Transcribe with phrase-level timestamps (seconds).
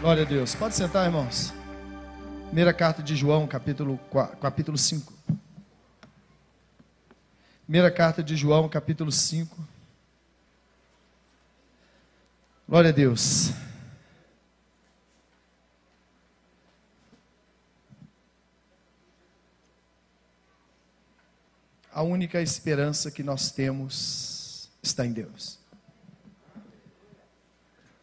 [0.00, 0.54] Glória a Deus.
[0.54, 1.52] Pode sentar, irmãos.
[2.46, 5.12] Primeira carta de João, capítulo, 4, capítulo 5.
[7.64, 9.54] Primeira carta de João, capítulo 5.
[12.66, 13.50] Glória a Deus.
[21.92, 25.59] A única esperança que nós temos está em Deus.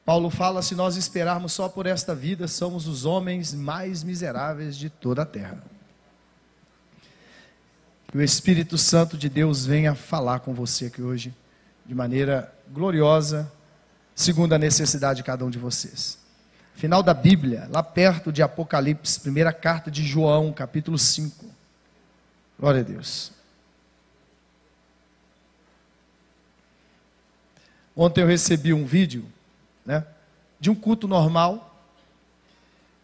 [0.07, 4.89] Paulo fala: se nós esperarmos só por esta vida, somos os homens mais miseráveis de
[4.89, 5.61] toda a terra.
[8.07, 11.35] Que o Espírito Santo de Deus venha falar com você aqui hoje,
[11.85, 13.51] de maneira gloriosa,
[14.15, 16.17] segundo a necessidade de cada um de vocês.
[16.73, 21.45] Final da Bíblia, lá perto de Apocalipse, primeira carta de João, capítulo 5.
[22.57, 23.33] Glória a Deus.
[27.93, 29.25] Ontem eu recebi um vídeo
[29.87, 30.05] né,
[30.59, 31.63] de um culto normal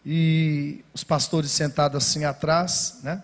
[0.04, 3.22] e os pastores sentados assim atrás, né?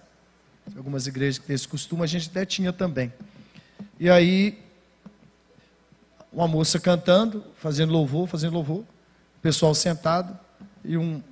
[0.74, 3.12] Algumas igrejas que têm esse costume, a gente até tinha também.
[3.98, 4.58] E aí,
[6.32, 10.38] uma moça cantando, fazendo louvor, fazendo louvor, o pessoal sentado,
[10.82, 11.22] e um,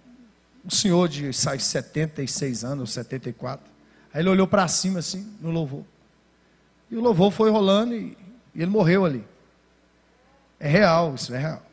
[0.65, 3.65] um senhor de sai 76 anos, 74.
[4.13, 5.85] Aí ele olhou para cima assim, no louvor.
[6.91, 8.19] E o louvor foi rolando e,
[8.55, 9.25] e ele morreu ali.
[10.61, 11.68] É real, isso é real.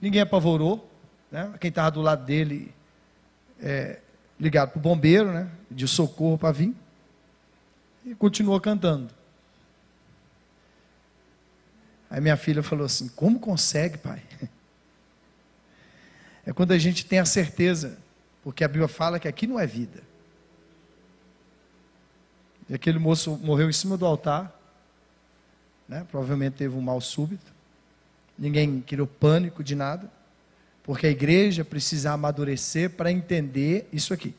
[0.00, 0.88] Ninguém apavorou,
[1.30, 1.52] né?
[1.60, 2.74] Quem estava do lado dele,
[3.60, 4.00] é,
[4.38, 5.50] ligado para o bombeiro, né?
[5.70, 6.74] De socorro para vir.
[8.04, 9.10] E continuou cantando.
[12.10, 14.22] Aí minha filha falou assim: Como consegue, pai?
[16.46, 17.98] É quando a gente tem a certeza,
[18.42, 20.02] porque a Bíblia fala que aqui não é vida.
[22.70, 24.58] E aquele moço morreu em cima do altar,
[25.86, 26.06] né?
[26.10, 27.52] provavelmente teve um mal súbito.
[28.38, 30.10] Ninguém criou pânico de nada,
[30.84, 34.34] porque a igreja precisa amadurecer para entender isso aqui.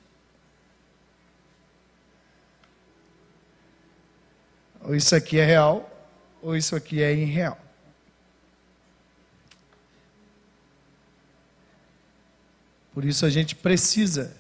[4.82, 6.08] Ou isso aqui é real,
[6.42, 7.60] ou isso aqui é irreal.
[12.94, 14.36] Por isso a gente precisa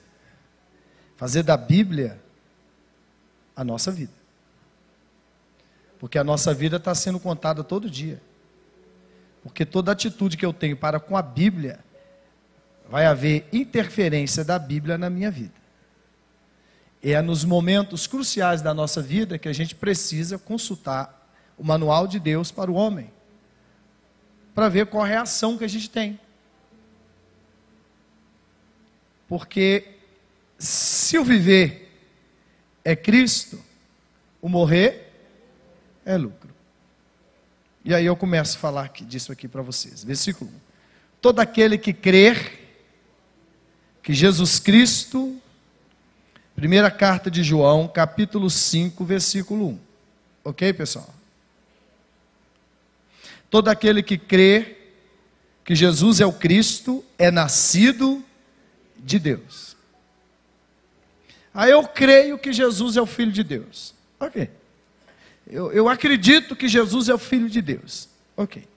[1.16, 2.20] fazer da Bíblia
[3.56, 4.14] a nossa vida.
[6.00, 8.22] Porque a nossa vida está sendo contada todo dia.
[9.42, 11.80] Porque toda atitude que eu tenho para com a Bíblia,
[12.90, 15.54] vai haver interferência da Bíblia na minha vida.
[17.02, 22.20] É nos momentos cruciais da nossa vida que a gente precisa consultar o manual de
[22.20, 23.12] Deus para o homem,
[24.56, 26.20] para ver qual a ação que a gente tem.
[29.28, 30.00] Porque
[30.58, 31.96] se o viver
[32.84, 33.64] é Cristo,
[34.42, 35.14] o morrer
[36.04, 36.49] é lucro.
[37.90, 40.04] E aí eu começo a falar disso aqui para vocês.
[40.04, 40.54] Versículo 1.
[41.20, 42.78] Todo aquele que crer
[44.04, 45.36] que Jesus Cristo,
[46.56, 49.80] primeira carta de João, capítulo 5, versículo 1.
[50.44, 51.12] Ok, pessoal?
[53.50, 54.78] Todo aquele que crê
[55.66, 58.24] que Jesus é o Cristo é nascido
[59.00, 59.76] de Deus.
[61.52, 63.96] Aí eu creio que Jesus é o Filho de Deus.
[64.20, 64.59] Ok.
[65.50, 68.08] Eu, eu acredito que Jesus é o Filho de Deus.
[68.38, 68.68] Ok.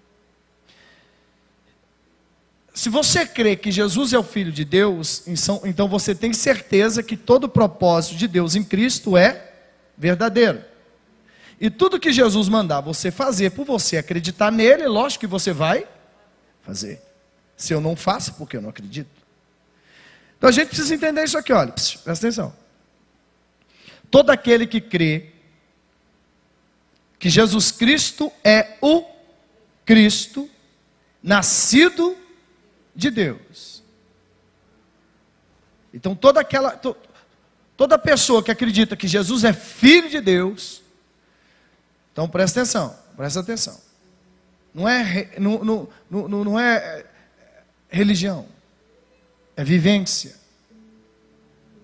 [2.75, 5.25] Se você crê que Jesus é o Filho de Deus,
[5.65, 9.53] então você tem certeza que todo o propósito de Deus em Cristo é
[9.97, 10.65] verdadeiro.
[11.61, 15.87] E tudo que Jesus mandar você fazer por você acreditar nele, lógico que você vai
[16.63, 17.01] fazer.
[17.57, 19.11] Se eu não faço, porque eu não acredito.
[20.39, 22.53] Então a gente precisa entender isso aqui, olha, presta atenção.
[24.11, 25.32] Todo aquele que crê
[27.23, 29.05] que Jesus Cristo é o
[29.85, 30.51] Cristo,
[31.23, 32.17] nascido
[32.97, 33.81] de Deus.
[35.95, 36.97] Então toda aquela to,
[37.77, 40.83] toda pessoa que acredita que Jesus é filho de Deus,
[42.13, 43.81] então presta atenção, presta atenção.
[44.75, 47.07] Não é não, não, não, não é
[47.89, 48.49] religião,
[49.57, 50.35] é vivência.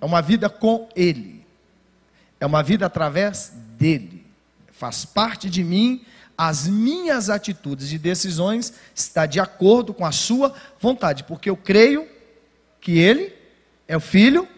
[0.01, 1.47] É uma vida com Ele.
[2.41, 4.18] É uma vida através dele
[4.79, 6.05] faz parte de mim,
[6.37, 12.09] as minhas atitudes e decisões está de acordo com a sua vontade, porque eu creio
[12.81, 13.35] que ele
[13.89, 14.49] é o filho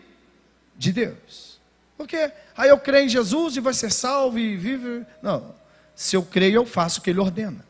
[0.77, 1.59] de Deus.
[1.97, 5.07] Porque aí eu creio em Jesus e vai ser salvo e vive.
[5.23, 5.55] Não.
[5.95, 7.65] Se eu creio, eu faço o que ele ordena.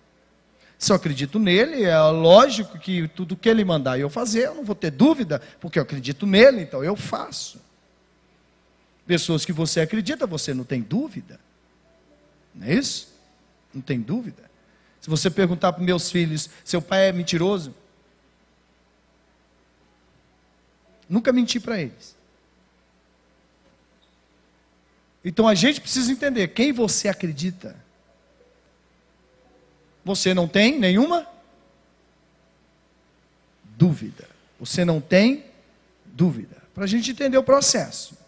[0.76, 4.64] Se eu acredito nele, é lógico que tudo que ele mandar eu fazer, eu não
[4.64, 7.60] vou ter dúvida, porque eu acredito nele, então eu faço.
[9.06, 11.38] Pessoas que você acredita, você não tem dúvida.
[12.54, 13.12] Não é isso?
[13.72, 14.50] Não tem dúvida.
[15.00, 17.74] Se você perguntar para meus filhos, seu pai é mentiroso?
[21.08, 22.14] Nunca menti para eles.
[25.24, 27.76] Então a gente precisa entender quem você acredita.
[30.04, 31.26] Você não tem nenhuma
[33.76, 34.28] dúvida.
[34.58, 35.44] Você não tem
[36.04, 36.56] dúvida.
[36.74, 38.19] Para a gente entender o processo.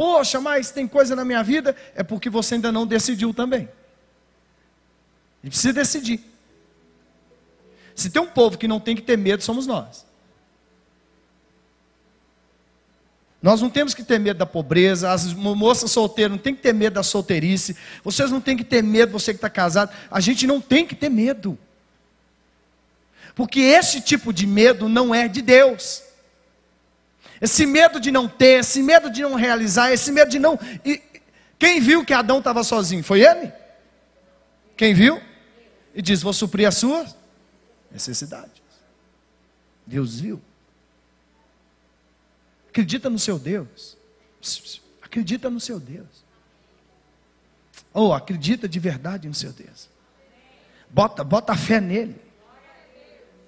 [0.00, 3.68] Poxa, mas tem coisa na minha vida, é porque você ainda não decidiu também.
[5.44, 6.24] Gente precisa decidir.
[7.94, 10.06] Se tem um povo que não tem que ter medo, somos nós.
[13.42, 16.72] Nós não temos que ter medo da pobreza, as moças solteiras não tem que ter
[16.72, 20.46] medo da solteirice, vocês não têm que ter medo, você que está casado, a gente
[20.46, 21.58] não tem que ter medo.
[23.34, 26.08] Porque esse tipo de medo não é de Deus.
[27.40, 30.58] Esse medo de não ter, esse medo de não realizar, esse medo de não.
[30.84, 31.00] E
[31.58, 33.02] quem viu que Adão estava sozinho?
[33.02, 33.50] Foi ele?
[34.76, 35.20] Quem viu?
[35.94, 37.16] E diz: Vou suprir as suas
[37.90, 38.60] necessidades.
[39.86, 40.40] Deus viu.
[42.68, 43.96] Acredita no seu Deus.
[45.02, 46.24] Acredita no seu Deus.
[47.92, 49.88] Ou oh, acredita de verdade no seu Deus.
[50.88, 52.16] Bota, bota a fé nele.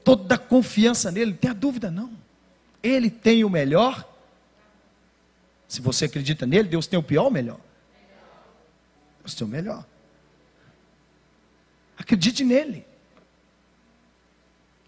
[0.03, 1.31] Toda a confiança nele.
[1.31, 2.22] Não tenha dúvida, não.
[2.83, 4.09] Ele tem o melhor.
[5.69, 7.61] Se você acredita nele, Deus tem o pior ou o melhor?
[9.21, 9.85] Deus tem o melhor.
[11.97, 12.85] Acredite nele.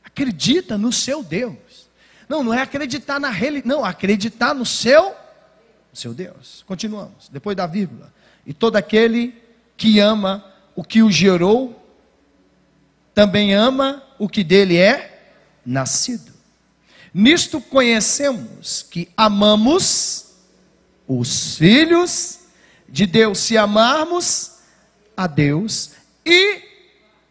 [0.02, 1.88] Acredita no seu Deus.
[2.28, 6.64] Não, não é acreditar na religião, não, acreditar no seu, no seu Deus.
[6.66, 8.12] Continuamos, depois da vírgula.
[8.44, 9.40] E todo aquele
[9.76, 10.44] que ama
[10.74, 11.80] o que o gerou,
[13.14, 15.32] também ama o que dele é
[15.64, 16.33] nascido.
[17.14, 20.34] Nisto conhecemos que amamos
[21.06, 22.40] os filhos
[22.88, 24.56] de Deus, se amarmos
[25.16, 25.92] a Deus
[26.26, 26.60] e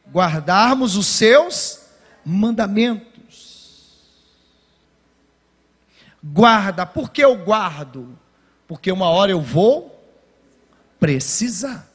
[0.10, 1.82] guardarmos os seus
[2.24, 4.00] mandamentos.
[6.24, 8.18] Guarda, por que eu guardo?
[8.66, 10.02] Porque uma hora eu vou
[10.98, 11.90] precisar.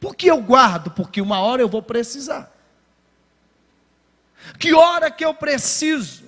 [0.00, 0.90] Por que eu guardo?
[0.90, 2.50] Porque uma hora eu vou precisar.
[4.58, 6.23] Que hora que eu preciso?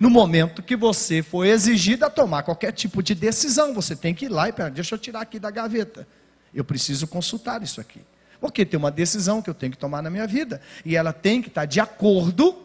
[0.00, 4.24] No momento que você for exigido a tomar qualquer tipo de decisão, você tem que
[4.24, 6.08] ir lá e pera, deixa eu tirar aqui da gaveta.
[6.54, 8.00] Eu preciso consultar isso aqui.
[8.40, 10.62] Porque tem uma decisão que eu tenho que tomar na minha vida.
[10.86, 12.56] E ela tem que estar de acordo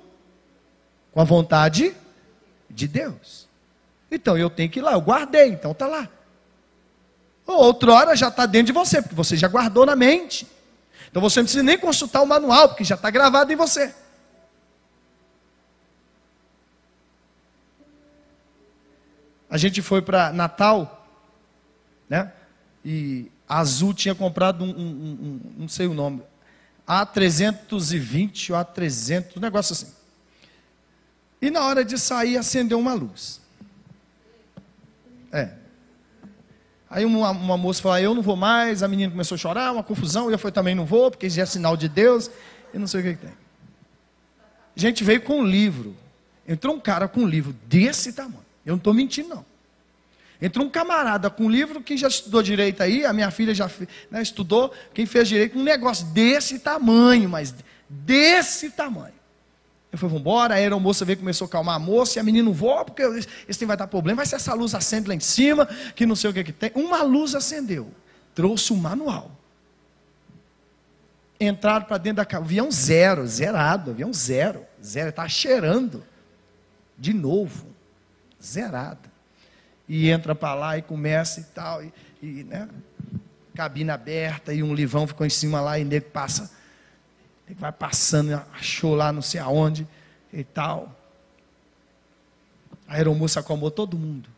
[1.11, 1.93] com a vontade
[2.69, 3.49] de Deus.
[4.09, 6.07] Então eu tenho que ir lá, eu guardei, então está lá.
[7.45, 10.47] Outrora já está dentro de você, porque você já guardou na mente.
[11.11, 13.93] Então você não precisa nem consultar o manual, porque já está gravado em você.
[19.55, 21.07] A gente foi para Natal,
[22.09, 22.33] né?
[22.83, 26.23] E a Azul tinha comprado um, um, um, não sei o nome,
[26.85, 29.93] A320 ou A300, um negócio assim.
[31.41, 33.39] E na hora de sair, acendeu uma luz.
[35.31, 35.51] É.
[36.89, 38.83] Aí uma, uma moça falou: ah, Eu não vou mais.
[38.83, 40.29] A menina começou a chorar, uma confusão.
[40.29, 42.29] Eu falei: Também não vou, porque já é sinal de Deus.
[42.73, 43.33] E não sei o que, que tem.
[44.75, 45.95] A gente veio com um livro.
[46.45, 48.44] Entrou um cara com um livro desse tamanho.
[48.65, 49.45] Eu não estou mentindo, não.
[50.41, 53.69] Entrou um camarada com um livro que já estudou direito aí, a minha filha já
[54.11, 57.53] né, estudou, quem fez direito, um negócio desse tamanho, mas
[57.89, 59.15] desse tamanho.
[59.95, 60.53] Eu falei, vamos embora.
[60.53, 62.17] A aeromoça veio, começou a calmar a moça.
[62.17, 63.01] E a menina, vou, porque
[63.47, 64.17] esse tem vai dar problema.
[64.17, 66.71] Vai ser essa luz acende lá em cima, que não sei o que, que tem.
[66.75, 67.89] Uma luz acendeu.
[68.33, 69.31] Trouxe um manual.
[71.39, 72.43] Entraram para dentro da casa.
[72.43, 73.91] Avião zero, zerado.
[73.91, 74.65] Avião zero.
[74.83, 75.09] Zero.
[75.09, 76.03] Está cheirando.
[76.97, 77.74] De novo.
[78.45, 79.09] Zerado.
[79.87, 81.83] E entra para lá e começa e tal.
[81.83, 82.67] E, e né?
[83.55, 86.51] Cabine aberta e um livão ficou em cima lá e nego passa
[87.47, 89.87] ele vai passando, achou lá não sei aonde
[90.33, 90.95] e tal.
[92.87, 94.29] A aeromoça acalmou todo mundo.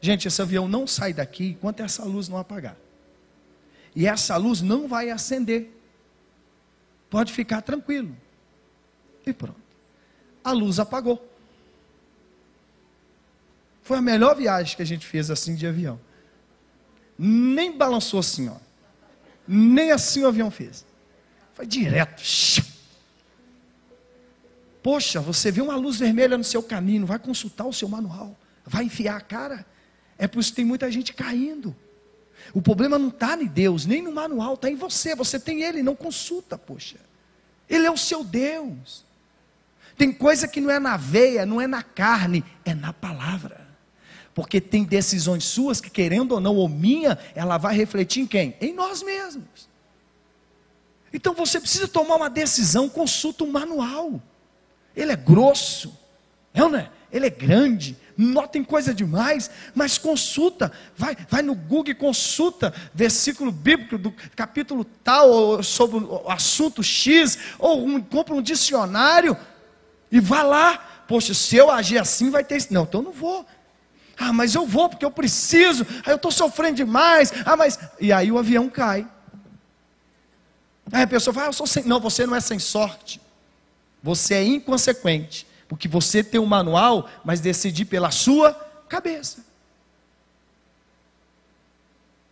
[0.00, 2.76] Gente, esse avião não sai daqui enquanto essa luz não apagar.
[3.94, 5.70] E essa luz não vai acender.
[7.10, 8.16] Pode ficar tranquilo.
[9.26, 9.60] E pronto.
[10.42, 11.28] A luz apagou.
[13.82, 16.00] Foi a melhor viagem que a gente fez assim de avião.
[17.18, 18.56] Nem balançou assim, ó.
[19.46, 20.84] Nem assim o avião fez.
[21.54, 22.22] Foi direto.
[24.82, 28.84] Poxa, você vê uma luz vermelha no seu caminho, vai consultar o seu manual, vai
[28.84, 29.64] enfiar a cara.
[30.18, 31.74] É por isso que tem muita gente caindo.
[32.52, 35.14] O problema não está em Deus, nem no manual, está em você.
[35.14, 36.96] Você tem Ele, não consulta, poxa.
[37.68, 39.04] Ele é o seu Deus.
[39.96, 43.61] Tem coisa que não é na veia, não é na carne, é na palavra.
[44.34, 48.56] Porque tem decisões suas que, querendo ou não, ou minha, ela vai refletir em quem?
[48.60, 49.68] Em nós mesmos.
[51.12, 54.20] Então você precisa tomar uma decisão, consulta um manual.
[54.96, 55.96] Ele é grosso,
[56.54, 56.90] é ou não é?
[57.12, 62.72] ele é grande, não tem coisa demais, mas consulta, vai, vai no Google e consulta
[62.94, 69.36] versículo bíblico do capítulo tal, sobre o assunto X, ou um, compra um dicionário
[70.10, 71.04] e vá lá.
[71.06, 72.72] Poxa, se eu agir assim, vai ter isso.
[72.72, 73.44] Não, então eu não vou.
[74.24, 75.84] Ah, mas eu vou porque eu preciso.
[76.06, 77.32] Ah, eu estou sofrendo demais.
[77.44, 77.76] Ah, mas.
[77.98, 79.04] E aí o avião cai.
[80.92, 81.84] Aí a pessoa fala, ah, eu sou sem.
[81.84, 83.20] Não, você não é sem sorte.
[84.00, 85.44] Você é inconsequente.
[85.66, 88.52] Porque você tem um manual, mas decidir pela sua
[88.88, 89.44] cabeça.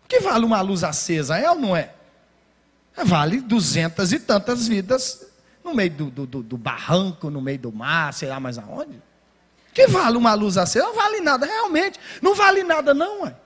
[0.04, 1.38] O que vale uma luz acesa?
[1.38, 1.92] É ou não é?
[3.04, 5.26] Vale duzentas e tantas vidas
[5.64, 9.09] no meio do, do, do, do barranco, no meio do mar, sei lá mais aonde.
[9.72, 10.84] Que vale uma luz acesa?
[10.84, 11.98] Não vale nada, realmente.
[12.20, 13.36] Não vale nada, não, ué.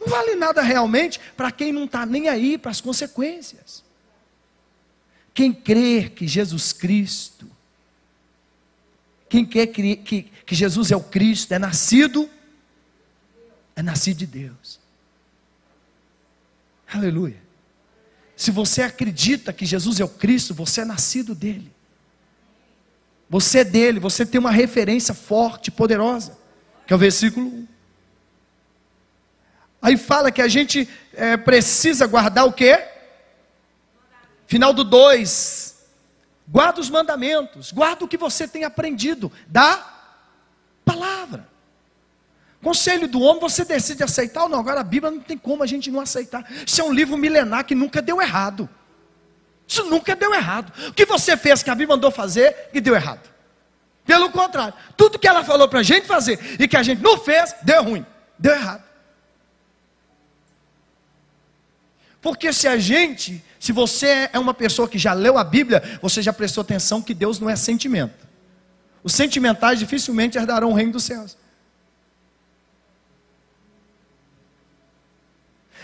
[0.00, 3.84] Não vale nada realmente para quem não está nem aí para as consequências.
[5.34, 7.48] Quem crer que Jesus Cristo,
[9.28, 12.28] quem quer que, que, que Jesus é o Cristo, é nascido,
[13.74, 14.78] é nascido de Deus.
[16.92, 17.40] Aleluia.
[18.36, 21.72] Se você acredita que Jesus é o Cristo, você é nascido dele.
[23.32, 26.36] Você é dele, você tem uma referência forte, poderosa,
[26.86, 27.66] que é o versículo 1.
[29.80, 32.78] Aí fala que a gente é, precisa guardar o quê?
[34.46, 35.82] Final do 2.
[36.46, 39.82] Guarda os mandamentos, guarda o que você tem aprendido da
[40.84, 41.48] palavra.
[42.62, 44.60] Conselho do homem, você decide aceitar ou não.
[44.60, 46.46] Agora a Bíblia não tem como a gente não aceitar.
[46.66, 48.68] Isso é um livro milenar que nunca deu errado.
[49.66, 50.72] Isso nunca deu errado.
[50.88, 53.30] O que você fez que a Bíblia mandou fazer e deu errado?
[54.04, 57.18] Pelo contrário, tudo que ela falou para a gente fazer e que a gente não
[57.18, 58.04] fez, deu ruim,
[58.38, 58.82] deu errado.
[62.20, 66.22] Porque se a gente, se você é uma pessoa que já leu a Bíblia, você
[66.22, 68.26] já prestou atenção que Deus não é sentimento.
[69.02, 71.36] Os sentimentais dificilmente herdarão o reino dos céus.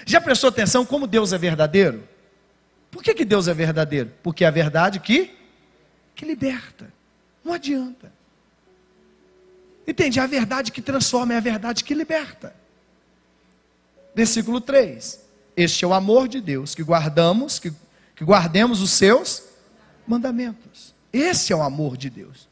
[0.07, 2.09] Já prestou atenção como Deus é verdadeiro?
[2.90, 4.12] Por que, que Deus é verdadeiro?
[4.23, 5.37] Porque é a verdade que,
[6.14, 6.92] que liberta.
[7.45, 8.12] Não adianta.
[9.87, 10.18] Entende?
[10.18, 12.54] É a verdade que transforma, é a verdade que liberta.
[14.14, 15.21] Versículo 3.
[15.57, 17.73] Este é o amor de Deus, que guardamos, que,
[18.14, 19.42] que guardemos os seus
[20.07, 20.95] mandamentos.
[21.12, 22.49] Esse é o amor de Deus.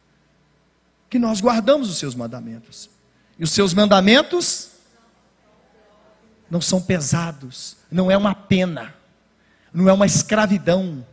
[1.09, 2.91] Que nós guardamos os seus mandamentos.
[3.39, 4.71] E os seus mandamentos
[6.51, 8.95] não são pesados, não é uma pena,
[9.77, 11.07] não é uma escravidão,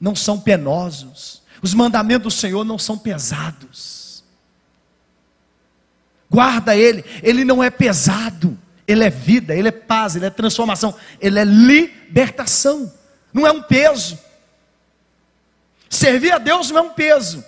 [0.00, 1.42] não são penosos.
[1.60, 4.22] Os mandamentos do Senhor não são pesados.
[6.30, 8.56] Guarda ele, ele não é pesado.
[8.86, 12.92] Ele é vida, ele é paz, ele é transformação, ele é libertação.
[13.32, 14.16] Não é um peso.
[15.90, 17.44] Servir a Deus não é um peso.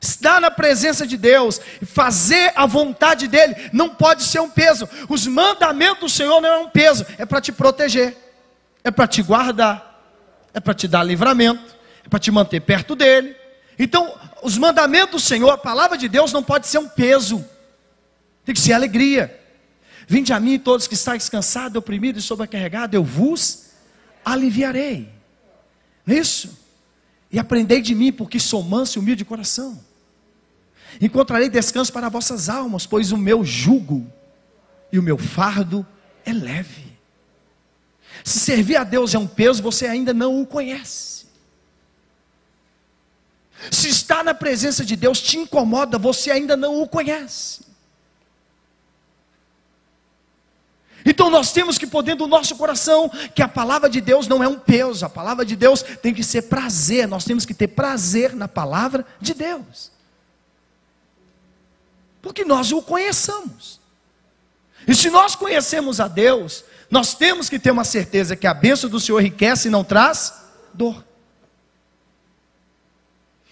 [0.00, 4.88] Estar na presença de Deus, fazer a vontade dEle, não pode ser um peso.
[5.06, 8.23] Os mandamentos do Senhor não é um peso, é para te proteger,
[8.84, 10.02] é para te guardar,
[10.52, 11.74] é para te dar livramento,
[12.04, 13.34] é para te manter perto dEle.
[13.78, 17.44] Então, os mandamentos do Senhor, a palavra de Deus não pode ser um peso.
[18.44, 19.40] Tem que ser alegria.
[20.06, 23.70] Vinde a mim todos que estáis cansados, oprimidos e sobrecarregados, eu vos
[24.22, 25.08] aliviarei.
[26.06, 26.62] Não é isso?
[27.32, 29.82] E aprendei de mim, porque sou manso e humilde de coração.
[31.00, 34.06] Encontrarei descanso para vossas almas, pois o meu jugo
[34.92, 35.84] e o meu fardo
[36.24, 36.93] é leve.
[38.24, 41.26] Se servir a Deus é um peso, você ainda não o conhece.
[43.70, 47.62] Se estar na presença de Deus te incomoda, você ainda não o conhece.
[51.04, 54.48] Então nós temos que dentro do nosso coração que a palavra de Deus não é
[54.48, 58.34] um peso, a palavra de Deus tem que ser prazer, nós temos que ter prazer
[58.34, 59.92] na palavra de Deus.
[62.22, 63.78] Porque nós o conheçamos.
[64.88, 66.64] E se nós conhecemos a Deus,
[66.94, 70.32] nós temos que ter uma certeza que a bênção do Senhor enriquece e não traz
[70.72, 71.04] dor.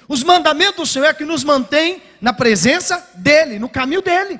[0.06, 4.38] Os mandamentos do Senhor é que nos mantém na presença dEle, no caminho dEle.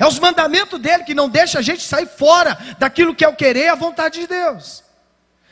[0.00, 3.36] É os mandamentos dele que não deixa a gente sair fora daquilo que é o
[3.36, 4.82] querer e a vontade de Deus.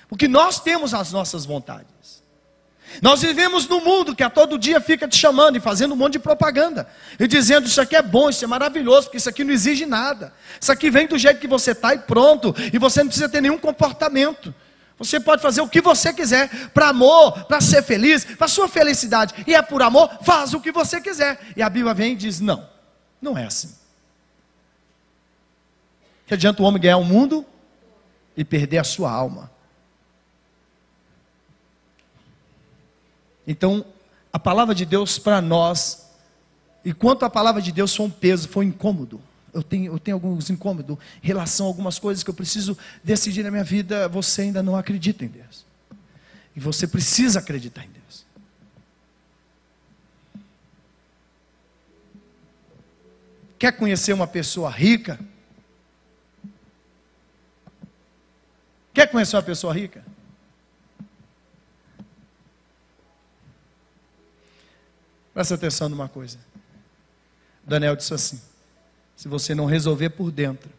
[0.08, 1.95] Porque nós temos as nossas vontades.
[3.02, 6.14] Nós vivemos num mundo que a todo dia fica te chamando e fazendo um monte
[6.14, 6.88] de propaganda.
[7.18, 10.32] E dizendo isso aqui é bom, isso é maravilhoso, porque isso aqui não exige nada.
[10.60, 12.54] Isso aqui vem do jeito que você está e pronto.
[12.72, 14.54] E você não precisa ter nenhum comportamento.
[14.98, 19.34] Você pode fazer o que você quiser, para amor, para ser feliz, para sua felicidade.
[19.46, 21.38] E é por amor, faz o que você quiser.
[21.54, 22.66] E a Bíblia vem e diz: não,
[23.20, 23.74] não é assim.
[26.26, 27.44] Que adianta o homem ganhar o mundo
[28.36, 29.50] e perder a sua alma?
[33.46, 33.84] Então,
[34.32, 36.10] a palavra de Deus para nós,
[36.84, 39.20] enquanto a palavra de Deus foi um peso, foi um incômodo.
[39.52, 43.42] Eu tenho, eu tenho alguns incômodos em relação a algumas coisas que eu preciso decidir
[43.42, 44.08] na minha vida.
[44.08, 45.64] Você ainda não acredita em Deus.
[46.54, 48.26] E você precisa acreditar em Deus.
[53.58, 55.18] Quer conhecer uma pessoa rica?
[58.92, 60.04] Quer conhecer uma pessoa rica?
[65.36, 66.38] Presta atenção numa coisa.
[67.62, 68.40] Daniel disse assim:
[69.14, 70.70] se você não resolver por dentro,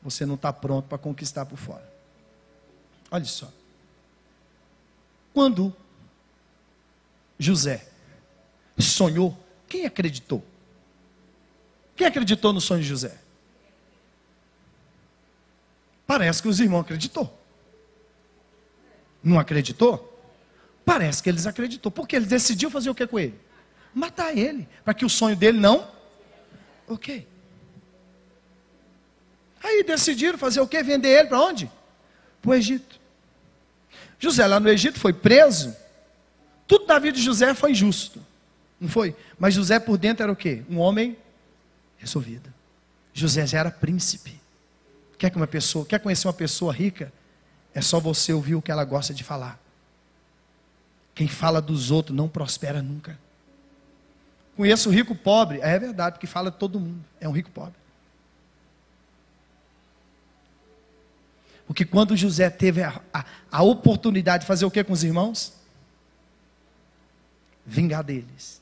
[0.00, 1.86] você não está pronto para conquistar por fora.
[3.10, 3.52] Olha só.
[5.34, 5.76] Quando
[7.38, 7.86] José
[8.78, 10.42] sonhou, quem acreditou?
[11.94, 13.14] Quem acreditou no sonho de José?
[16.06, 17.38] Parece que os irmãos acreditou.
[19.22, 20.18] Não acreditou?
[20.82, 21.92] Parece que eles acreditou.
[21.92, 23.41] Porque ele decidiu fazer o que com ele?
[23.94, 24.68] Matar ele.
[24.84, 25.88] Para que o sonho dele não.
[26.88, 27.26] Ok.
[29.62, 30.82] Aí decidiram fazer o que?
[30.82, 31.70] Vender ele para onde?
[32.40, 33.00] Para o Egito.
[34.18, 35.76] José lá no Egito foi preso.
[36.66, 38.24] Tudo na vida de José foi injusto.
[38.80, 39.14] Não foi?
[39.38, 40.62] Mas José por dentro era o quê?
[40.68, 41.16] Um homem
[41.98, 42.52] resolvido.
[43.12, 44.40] José já era príncipe.
[45.18, 47.12] Quer que uma pessoa, quer conhecer uma pessoa rica?
[47.74, 49.60] É só você ouvir o que ela gosta de falar.
[51.14, 53.18] Quem fala dos outros não prospera nunca.
[54.56, 57.04] Conheço o rico pobre, é verdade, porque fala todo mundo.
[57.20, 57.74] É um rico pobre.
[61.66, 65.54] Porque quando José teve a, a, a oportunidade de fazer o que com os irmãos?
[67.64, 68.60] Vingar deles.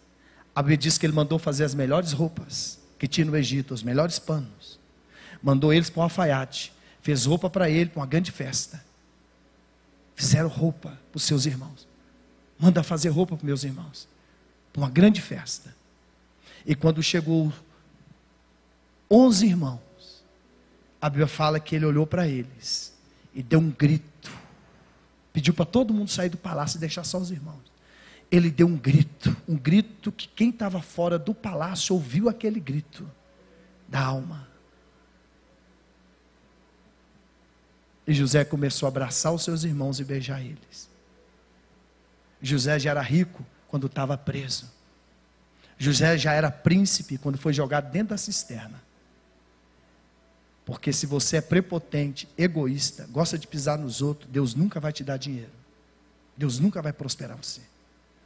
[0.55, 3.83] A Bíblia diz que ele mandou fazer as melhores roupas que tinha no Egito, os
[3.83, 4.79] melhores panos.
[5.43, 6.73] Mandou eles para um alfaiate.
[7.03, 8.85] Fez roupa para ele, para uma grande festa.
[10.15, 11.89] Fizeram roupa para os seus irmãos.
[12.59, 14.07] Manda fazer roupa para meus irmãos.
[14.73, 15.75] Para uma grande festa.
[16.65, 17.53] E quando chegou
[19.11, 19.81] onze irmãos,
[21.01, 22.95] a Bíblia fala que ele olhou para eles
[23.35, 24.31] e deu um grito.
[25.33, 27.71] Pediu para todo mundo sair do palácio e deixar só os irmãos.
[28.31, 33.11] Ele deu um grito, um grito que quem estava fora do palácio ouviu aquele grito
[33.89, 34.49] da alma.
[38.07, 40.89] E José começou a abraçar os seus irmãos e beijar eles.
[42.43, 44.71] José já era rico quando estava preso.
[45.81, 48.83] José já era príncipe quando foi jogado dentro da cisterna.
[50.63, 55.03] Porque se você é prepotente, egoísta, gosta de pisar nos outros, Deus nunca vai te
[55.03, 55.51] dar dinheiro.
[56.37, 57.63] Deus nunca vai prosperar você.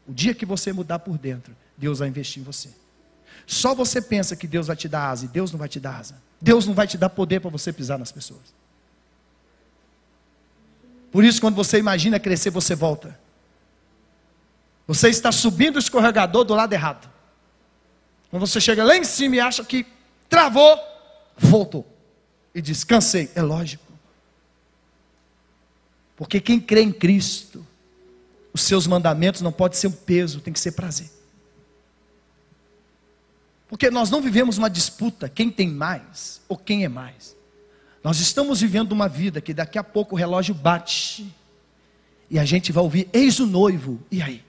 [0.04, 2.70] O dia que você mudar por dentro, Deus vai investir em você.
[3.46, 6.00] Só você pensa que Deus vai te dar asa e Deus não vai te dar
[6.00, 6.20] asa.
[6.40, 8.52] Deus não vai te dar poder para você pisar nas pessoas.
[11.12, 13.16] Por isso, quando você imagina crescer, você volta.
[14.88, 17.13] Você está subindo o escorregador do lado errado.
[18.34, 19.86] Quando você chega lá em cima e acha que
[20.28, 20.76] travou,
[21.38, 21.86] voltou.
[22.52, 23.30] E diz: cansei.
[23.32, 23.84] É lógico.
[26.16, 27.64] Porque quem crê em Cristo,
[28.52, 31.08] os seus mandamentos não pode ser um peso, tem que ser prazer.
[33.68, 37.36] Porque nós não vivemos uma disputa, quem tem mais ou quem é mais.
[38.02, 41.32] Nós estamos vivendo uma vida que daqui a pouco o relógio bate
[42.28, 44.02] e a gente vai ouvir: Eis o noivo.
[44.10, 44.44] E aí?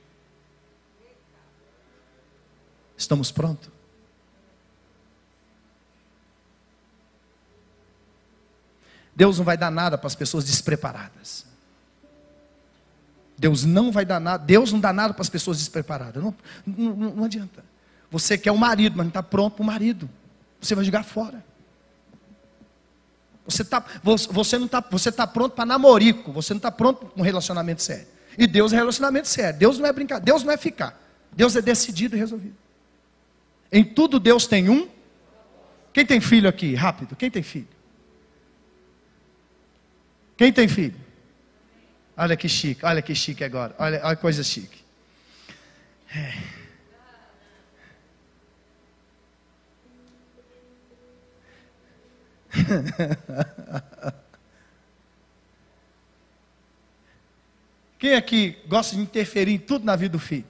[2.98, 3.75] Estamos prontos?
[9.16, 11.46] Deus não vai dar nada para as pessoas despreparadas.
[13.38, 16.24] Deus não vai dar nada, Deus não dá nada para as pessoas despreparadas.
[16.24, 17.64] Não, não, não adianta.
[18.12, 20.10] Você quer o marido, mas não está pronto para o marido.
[20.62, 21.44] Você vai jogar fora.
[23.46, 27.22] Você, tá, você não está você tá pronto para namorico, você não está pronto para
[27.22, 28.08] um relacionamento sério.
[28.38, 29.60] E Deus é relacionamento sério.
[29.60, 31.00] Deus não é brincar, Deus não é ficar.
[31.32, 32.56] Deus é decidido e resolvido.
[33.72, 34.88] Em tudo Deus tem um.
[35.94, 36.74] Quem tem filho aqui?
[36.74, 37.16] Rápido.
[37.16, 37.75] Quem tem filho?
[40.38, 41.00] Quem tem filho?
[42.18, 43.76] Olha que chique, olha que chique agora.
[43.78, 44.84] Olha, que coisa chique.
[46.14, 46.34] É.
[58.00, 60.46] Quem aqui gosta de interferir em tudo na vida do filho?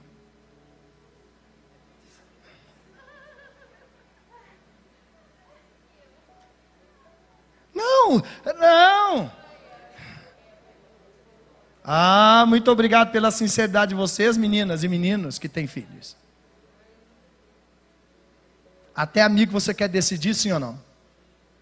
[7.74, 8.22] Não,
[8.58, 9.45] não.
[11.88, 16.16] Ah, muito obrigado pela sinceridade de vocês, meninas e meninos que têm filhos.
[18.92, 20.82] Até amigo você quer decidir sim ou não?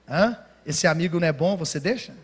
[0.09, 0.39] Hã?
[0.65, 2.15] Esse amigo não é bom, você deixa?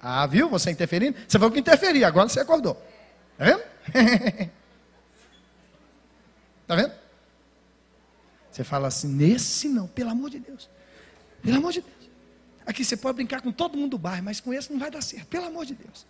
[0.00, 0.48] Ah, viu?
[0.50, 1.18] Você interferindo?
[1.26, 2.80] Você falou que interferia, agora você acordou.
[6.66, 6.92] Tá vendo?
[8.50, 10.70] Você fala assim, nesse não, pelo amor de Deus.
[11.42, 12.10] Pelo amor de Deus.
[12.64, 15.02] Aqui você pode brincar com todo mundo do bairro, mas com esse não vai dar
[15.02, 16.06] certo, pelo amor de Deus.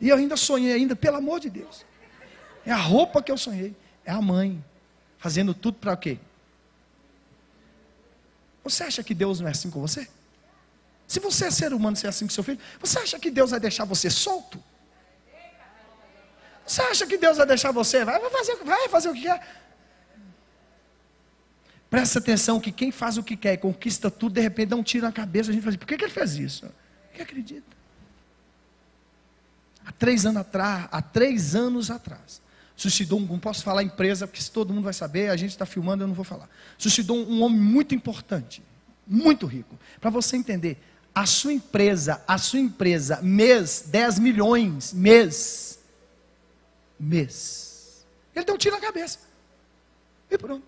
[0.00, 1.84] E eu ainda sonhei ainda, pelo amor de Deus.
[2.66, 4.62] É a roupa que eu sonhei, é a mãe
[5.18, 6.18] fazendo tudo para quê?
[8.62, 10.08] Você acha que Deus não é assim com você?
[11.06, 13.50] Se você é ser humano, você é assim com seu filho, você acha que Deus
[13.50, 14.62] vai deixar você solto?
[16.66, 18.04] Você acha que Deus vai deixar você?
[18.04, 19.62] Vai fazer, vai fazer o que quer.
[21.90, 24.82] Presta atenção que quem faz o que quer e conquista tudo, de repente dá um
[24.82, 25.50] tiro na cabeça.
[25.50, 26.68] A gente fala assim, por que, que ele fez isso?
[27.08, 27.76] Porque acredita.
[29.84, 32.40] Há três anos atrás, há três anos atrás,
[32.74, 35.66] suscitou um, não posso falar empresa, porque se todo mundo vai saber, a gente está
[35.66, 36.48] filmando, eu não vou falar.
[36.78, 38.62] Suscitou um, um homem muito importante,
[39.06, 39.78] muito rico.
[40.00, 40.78] Para você entender,
[41.14, 45.78] a sua empresa, a sua empresa, mês, 10 milhões, mês.
[46.98, 48.04] Mês.
[48.34, 49.20] Ele deu um tiro na cabeça.
[50.30, 50.66] E pronto.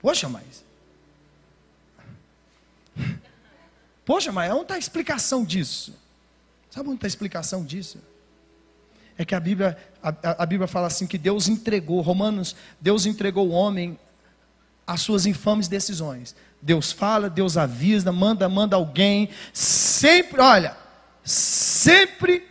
[0.00, 0.64] Poxa, mas.
[4.04, 5.94] Poxa, mas onde está a explicação disso?
[6.70, 7.98] Sabe onde está a explicação disso?
[9.16, 13.48] É que a Bíblia, a, a, Bíblia fala assim que Deus entregou, Romanos, Deus entregou
[13.48, 13.98] o homem
[14.86, 16.34] às suas infames decisões.
[16.60, 19.28] Deus fala, Deus avisa, manda, manda alguém.
[19.52, 20.76] Sempre, olha,
[21.22, 22.48] sempre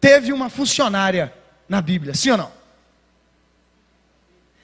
[0.00, 1.32] teve uma funcionária
[1.68, 2.52] na Bíblia, sim ou não?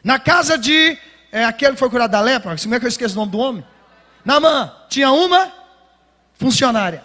[0.03, 0.99] Na casa de
[1.31, 3.39] é, aquele que foi curado da lepra, como é que eu esqueço o nome do
[3.39, 3.65] homem?
[4.25, 5.64] Namã, tinha uma
[6.35, 7.05] funcionária.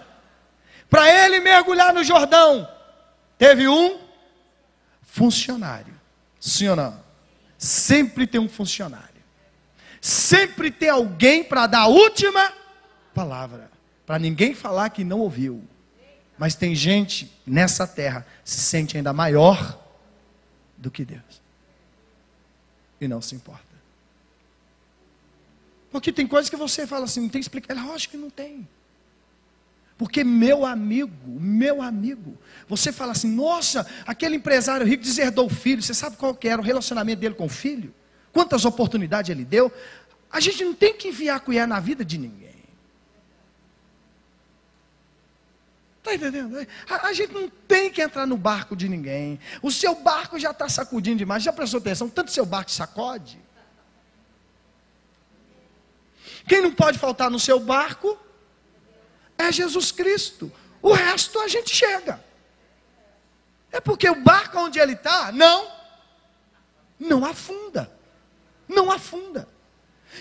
[0.89, 2.68] Para ele mergulhar no Jordão,
[3.38, 4.00] teve um
[5.04, 5.94] funcionário.
[6.39, 7.04] Sim ou não?
[7.58, 9.08] Sempre tem um funcionário.
[10.02, 12.54] Sempre tem alguém para dar a última
[13.13, 13.70] palavra.
[14.06, 15.63] Para ninguém falar que não ouviu.
[16.38, 19.78] Mas tem gente nessa terra se sente ainda maior
[20.78, 21.42] do que Deus.
[23.00, 23.70] E não se importa.
[25.92, 27.84] Porque tem coisas que você fala assim, não tem explicação.
[27.84, 28.68] É lógico que não tem.
[30.00, 32.38] Porque meu amigo, meu amigo,
[32.70, 36.62] você fala assim, nossa, aquele empresário rico deserdou o filho, você sabe qual que era
[36.62, 37.94] o relacionamento dele com o filho?
[38.32, 39.70] Quantas oportunidades ele deu?
[40.32, 42.64] A gente não tem que enviar colher na vida de ninguém.
[45.98, 46.66] Está entendendo?
[46.90, 49.38] A, a, gente não tem que entrar no barco de ninguém.
[49.62, 51.44] O seu barco já está sacudindo demais.
[51.44, 52.08] Já prestou atenção?
[52.08, 53.38] Tanto seu barco sacode.
[56.48, 58.18] Quem não pode faltar no seu barco
[59.39, 60.52] é Jesus Cristo.
[60.82, 62.21] O resto a gente chega.
[63.71, 65.67] É porque o barco onde ele está, não,
[66.99, 67.89] não afunda.
[68.67, 69.47] Não afunda.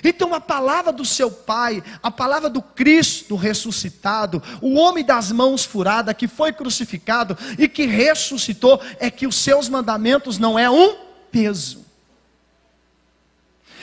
[0.04, 5.64] Então a palavra do seu Pai, a palavra do Cristo ressuscitado, o homem das mãos
[5.64, 10.96] furadas que foi crucificado e que ressuscitou, é que os seus mandamentos não é um
[11.32, 11.84] peso.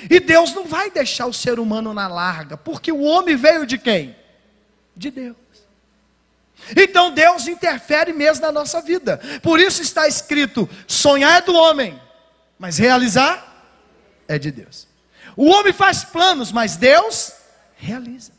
[0.10, 3.78] E Deus não vai deixar o ser humano na larga, porque o homem veio de
[3.78, 4.16] quem?
[4.96, 5.36] De Deus.
[6.76, 9.20] Então Deus interfere mesmo na nossa vida.
[9.42, 12.00] Por isso está escrito: sonhar é do homem,
[12.58, 13.66] mas realizar
[14.28, 14.88] é de Deus.
[15.36, 17.34] O homem faz planos, mas Deus
[17.76, 18.32] realiza.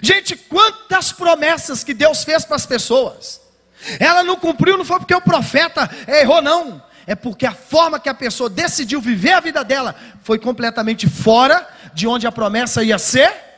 [0.00, 3.40] Gente, quantas promessas que Deus fez para as pessoas.
[3.98, 6.80] Ela não cumpriu, não foi porque o profeta errou, não.
[7.04, 11.66] É porque a forma que a pessoa decidiu viver a vida dela foi completamente fora
[11.92, 13.51] de onde a promessa ia ser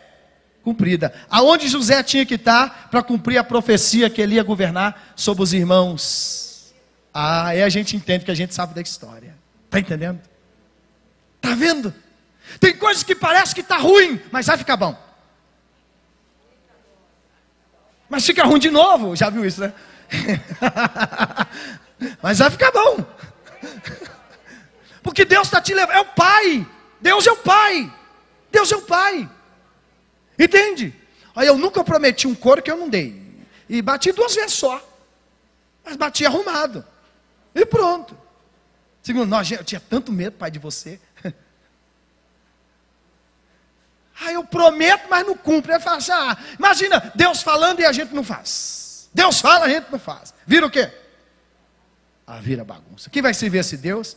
[0.65, 1.13] cumprida.
[1.29, 5.53] Aonde José tinha que estar para cumprir a profecia que ele ia governar sobre os
[5.53, 6.75] irmãos.
[7.13, 9.37] Ah, aí a gente entende que a gente sabe da história.
[9.67, 10.21] Está entendendo?
[11.37, 11.95] Está vendo?
[12.59, 14.99] Tem coisas que parece que está ruim, mas vai ficar bom.
[18.09, 19.73] Mas fica ruim de novo, já viu isso, né?
[22.23, 23.05] mas vai ficar bom.
[25.03, 26.67] Porque Deus está te levando, é o Pai.
[27.01, 27.93] Deus é o Pai.
[28.51, 29.29] Deus é o Pai.
[30.39, 30.95] Entende?
[31.35, 33.23] Aí eu nunca prometi um couro que eu não dei.
[33.69, 34.83] E bati duas vezes só.
[35.85, 36.85] Mas bati arrumado.
[37.55, 38.17] E pronto.
[39.03, 41.01] Segundo, nós, eu tinha tanto medo, pai, de você.
[44.21, 45.73] Aí eu prometo, mas não cumpre.
[45.73, 49.11] Aí fala assim, ah, imagina, Deus falando e a gente não faz.
[49.13, 50.33] Deus fala, a gente não faz.
[50.47, 50.91] Vira o quê?
[52.27, 53.11] Ah, vira bagunça.
[53.11, 54.17] Quem vai servir esse Deus?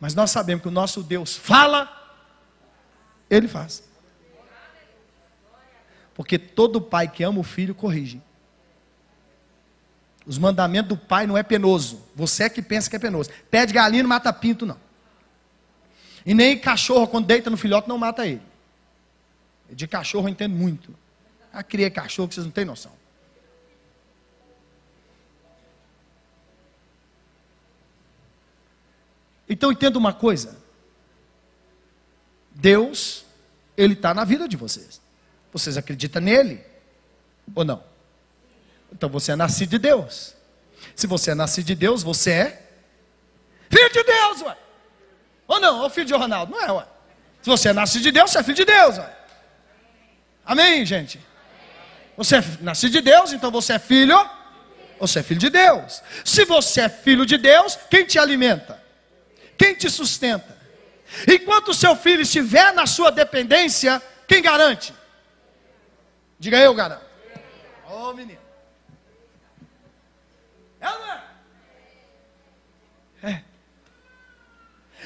[0.00, 1.90] Mas nós sabemos que o nosso Deus fala,
[3.28, 3.82] Ele faz.
[6.18, 8.20] Porque todo pai que ama o filho corrige.
[10.26, 12.02] Os mandamentos do pai não é penoso.
[12.16, 13.30] Você é que pensa que é penoso.
[13.48, 14.76] Pede galinha não mata pinto, não.
[16.26, 18.42] E nem cachorro, quando deita no filhote, não mata ele.
[19.70, 20.92] De cachorro eu entendo muito.
[21.52, 22.90] Ah, criei cachorro que vocês não têm noção.
[29.48, 30.58] Então entenda uma coisa:
[32.50, 33.24] Deus,
[33.76, 35.00] Ele está na vida de vocês.
[35.52, 36.64] Vocês acreditam nele
[37.54, 37.82] ou não?
[38.92, 40.34] Então você é nascido de Deus.
[40.94, 42.62] Se você é nascido de Deus, você é
[43.70, 44.56] filho de Deus, ué.
[45.46, 45.82] Ou não?
[45.82, 46.52] Ou filho de Ronaldo?
[46.52, 46.84] Não é, ué.
[47.42, 49.16] Se você é nascido de Deus, você é filho de Deus, ué.
[50.44, 51.20] Amém, gente?
[52.16, 54.18] Você é nascido de Deus, então você é filho.
[54.98, 56.02] Você é filho de Deus.
[56.24, 58.82] Se você é filho de Deus, quem te alimenta?
[59.56, 60.56] Quem te sustenta?
[61.26, 64.92] Enquanto seu filho estiver na sua dependência, quem garante?
[66.38, 67.04] Diga eu garanto.
[67.88, 68.40] Ô oh, menino.
[70.80, 71.24] É não é?
[73.22, 73.42] É.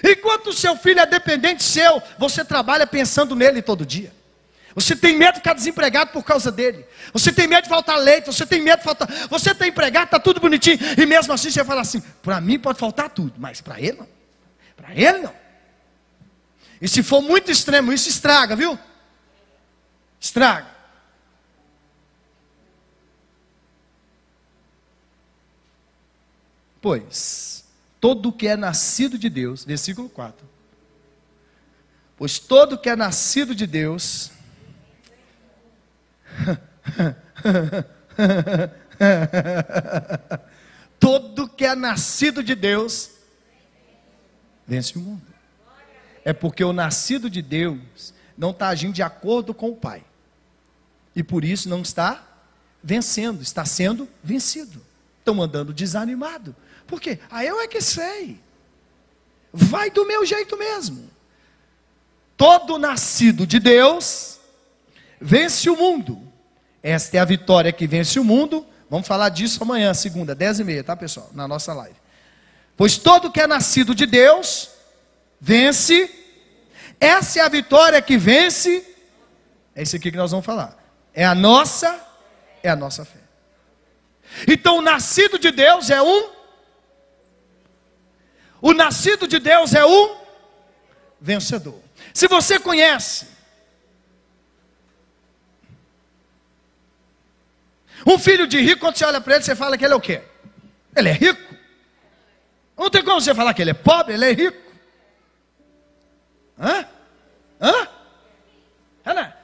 [0.04, 4.12] Enquanto o seu filho é dependente seu, você trabalha pensando nele todo dia.
[4.74, 6.86] Você tem medo de ficar desempregado por causa dele.
[7.12, 8.26] Você tem medo de faltar leite.
[8.26, 9.08] Você tem medo de faltar.
[9.28, 10.78] Você está empregado, está tudo bonitinho.
[10.98, 14.08] E mesmo assim você fala assim: para mim pode faltar tudo, mas para ele não.
[14.76, 15.34] Para ele não.
[16.80, 18.78] E se for muito extremo, isso estraga, viu?
[20.18, 20.71] Estraga.
[26.82, 27.64] Pois,
[28.00, 30.44] todo que é nascido de Deus, versículo 4.
[32.16, 34.32] Pois todo que é nascido de Deus.
[40.98, 43.12] todo que é nascido de Deus
[44.66, 45.22] vence o mundo.
[46.24, 50.04] É porque o nascido de Deus não está agindo de acordo com o Pai.
[51.14, 52.26] E por isso não está
[52.82, 54.82] vencendo, está sendo vencido.
[55.18, 56.56] Estão andando desanimado.
[56.86, 57.18] Por quê?
[57.30, 58.40] Ah, eu é que sei.
[59.52, 61.10] Vai do meu jeito mesmo.
[62.36, 64.38] Todo nascido de Deus
[65.20, 66.20] vence o mundo.
[66.82, 68.66] Esta é a vitória que vence o mundo.
[68.90, 71.30] Vamos falar disso amanhã, segunda, dez e meia, tá pessoal?
[71.32, 71.96] Na nossa live.
[72.76, 74.70] Pois todo que é nascido de Deus,
[75.40, 76.10] vence.
[76.98, 78.84] Essa é a vitória que vence.
[79.74, 80.76] É isso aqui que nós vamos falar.
[81.14, 81.98] É a nossa,
[82.62, 83.20] é a nossa fé.
[84.48, 86.41] Então, o nascido de Deus é um.
[88.62, 90.16] O nascido de Deus é um
[91.20, 91.82] vencedor.
[92.14, 93.26] Se você conhece
[98.06, 100.00] um filho de rico, quando você olha para ele, você fala que ele é o
[100.00, 100.22] quê?
[100.94, 101.54] Ele é rico.
[102.78, 104.72] Não tem como você falar que ele é pobre, ele é rico.
[106.56, 106.86] Hã?
[107.60, 107.88] Hã?
[109.04, 109.36] Ana?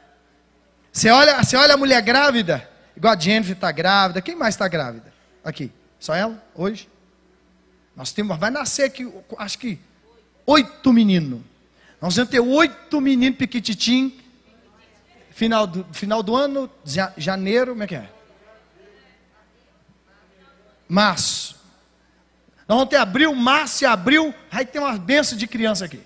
[0.93, 4.23] Você olha, você olha a mulher grávida, igual a Jennifer está grávida.
[4.23, 5.13] Quem mais está grávida?
[5.45, 5.73] Aqui.
[5.99, 6.41] Só ela?
[6.55, 6.89] Hoje?
[7.99, 9.77] Nós temos, vai nascer aqui, acho que
[10.47, 11.41] oito meninos.
[12.01, 14.17] Nós vamos ter oito meninos piquititim.
[15.33, 16.71] Final do, final do ano,
[17.17, 18.09] janeiro, como é que é?
[20.89, 21.57] Março.
[22.69, 24.33] Nós vamos ter abril, março e abril.
[24.49, 26.01] Aí tem uma benção de criança aqui.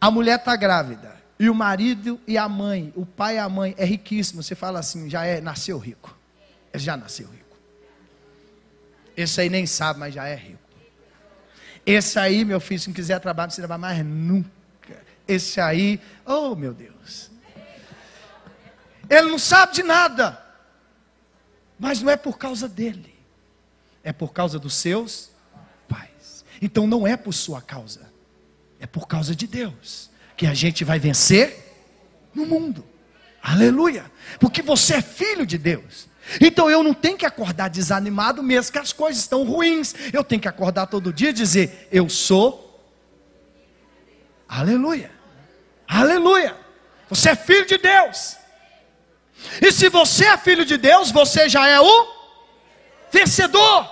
[0.00, 1.19] A mulher está grávida.
[1.40, 4.42] E o marido e a mãe, o pai e a mãe é riquíssimo.
[4.42, 6.14] Você fala assim, já é, nasceu rico.
[6.70, 7.56] Ele já nasceu rico.
[9.16, 10.60] Esse aí nem sabe, mas já é rico.
[11.86, 14.50] Esse aí, meu filho, se não quiser trabalhar, não se trabalhar mais nunca.
[15.26, 17.30] Esse aí, oh meu Deus.
[19.08, 20.38] Ele não sabe de nada.
[21.78, 23.18] Mas não é por causa dele.
[24.04, 25.30] É por causa dos seus
[25.88, 26.44] pais.
[26.60, 28.12] Então não é por sua causa.
[28.78, 30.09] É por causa de Deus
[30.40, 31.54] que a gente vai vencer
[32.34, 32.82] no mundo.
[33.42, 34.10] Aleluia!
[34.38, 36.08] Porque você é filho de Deus.
[36.40, 39.94] Então eu não tenho que acordar desanimado mesmo que as coisas estão ruins.
[40.10, 42.82] Eu tenho que acordar todo dia e dizer: Eu sou.
[44.48, 45.10] Aleluia!
[45.86, 46.56] Aleluia!
[47.10, 48.38] Você é filho de Deus.
[49.60, 52.08] E se você é filho de Deus, você já é o
[53.12, 53.90] vencedor.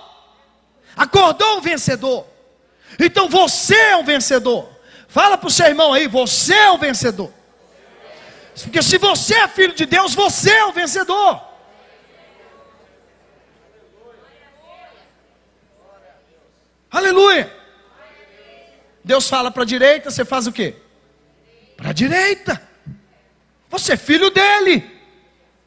[0.97, 2.25] Acordou o vencedor.
[2.99, 4.78] Então você é um vencedor.
[5.09, 7.33] Fala para o seu irmão aí, você é o vencedor.
[8.61, 11.41] Porque se você é filho de Deus, você é o vencedor.
[16.91, 17.51] Aleluia.
[19.03, 20.75] Deus fala para a direita, você faz o quê?
[21.75, 22.61] Para a direita.
[23.67, 24.87] Você é filho dele.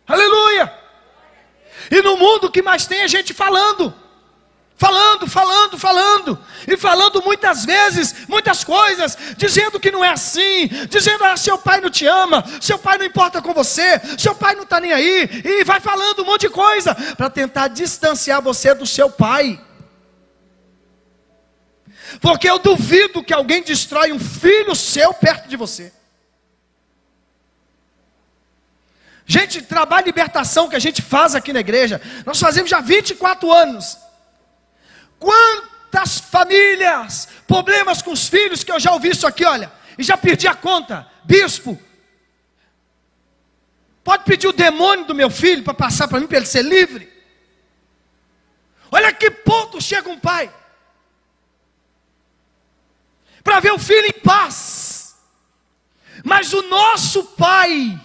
[0.07, 0.72] Aleluia.
[1.90, 3.92] E no mundo que mais tem a gente falando
[4.83, 11.23] falando, falando, falando, e falando muitas vezes, muitas coisas, dizendo que não é assim, dizendo,
[11.23, 14.64] ah, seu pai não te ama, seu pai não importa com você, seu pai não
[14.64, 18.85] está nem aí, e vai falando um monte de coisa, para tentar distanciar você do
[18.85, 19.61] seu pai.
[22.21, 25.92] Porque eu duvido que alguém destrói um filho seu perto de você.
[29.25, 33.53] Gente, trabalho de libertação que a gente faz aqui na igreja, nós fazemos já 24
[33.53, 33.97] anos.
[35.22, 40.16] Quantas famílias, problemas com os filhos que eu já ouvi isso aqui, olha, e já
[40.16, 41.08] perdi a conta.
[41.22, 41.80] Bispo,
[44.02, 47.08] pode pedir o demônio do meu filho para passar para mim, para ele ser livre?
[48.90, 50.52] Olha que ponto chega um pai
[53.44, 55.16] para ver o filho em paz.
[56.24, 57.96] Mas o nosso pai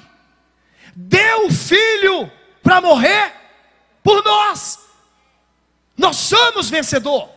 [0.96, 3.34] deu o filho para morrer
[4.04, 4.87] por nós.
[5.98, 7.30] Nós somos vencedor,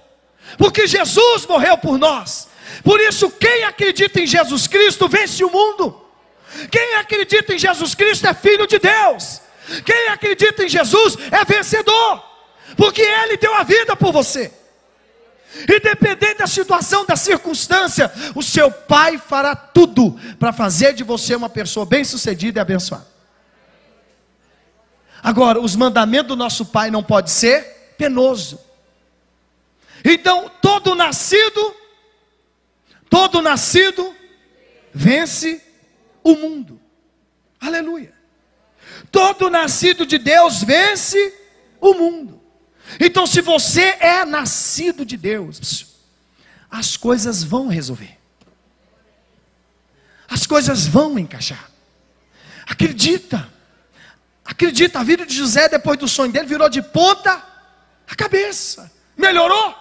[0.58, 2.48] porque Jesus morreu por nós.
[2.84, 6.00] Por isso, quem acredita em Jesus Cristo vence o mundo.
[6.70, 9.40] Quem acredita em Jesus Cristo é filho de Deus.
[9.84, 12.24] Quem acredita em Jesus é vencedor,
[12.76, 14.52] porque Ele deu a vida por você.
[15.62, 21.48] Independente da situação, da circunstância, o seu pai fará tudo para fazer de você uma
[21.48, 23.06] pessoa bem-sucedida e abençoada.
[25.22, 28.58] Agora, os mandamentos do nosso pai não pode ser penoso.
[30.02, 31.76] Então, todo nascido,
[33.10, 34.16] todo nascido
[34.90, 35.62] vence
[36.24, 36.80] o mundo.
[37.60, 38.14] Aleluia.
[39.12, 41.18] Todo nascido de Deus vence
[41.78, 42.40] o mundo.
[42.98, 45.98] Então, se você é nascido de Deus,
[46.70, 48.18] as coisas vão resolver.
[50.26, 51.70] As coisas vão encaixar.
[52.66, 53.46] Acredita.
[54.42, 57.49] Acredita, a vida de José, depois do sonho dele, virou de ponta
[58.10, 58.90] a cabeça.
[59.16, 59.74] Melhorou?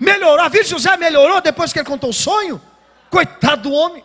[0.00, 0.44] Melhorou.
[0.44, 2.60] A vida de José melhorou depois que ele contou o sonho?
[3.10, 4.04] Coitado do homem.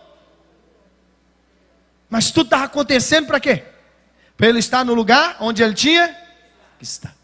[2.10, 3.64] Mas tudo estava acontecendo para quê?
[4.36, 6.08] Para ele estar no lugar onde ele tinha
[6.78, 7.16] que estar.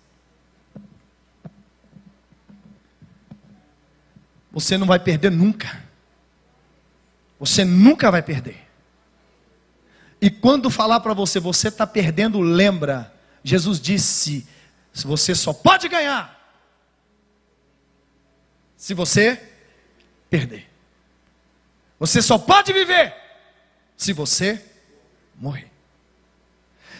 [4.51, 5.83] Você não vai perder nunca.
[7.39, 8.67] Você nunca vai perder.
[10.21, 13.13] E quando falar para você, você está perdendo, lembra.
[13.43, 14.45] Jesus disse:
[14.93, 16.39] se você só pode ganhar
[18.79, 19.37] se você
[20.29, 20.65] perder.
[21.99, 23.13] Você só pode viver
[23.97, 24.63] se você
[25.35, 25.69] morrer.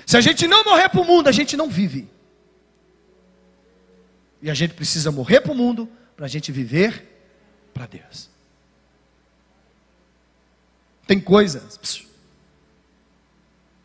[0.05, 2.09] Se a gente não morrer para o mundo, a gente não vive.
[4.41, 7.07] E a gente precisa morrer para o mundo para a gente viver
[7.73, 8.29] para Deus.
[11.07, 12.05] Tem coisas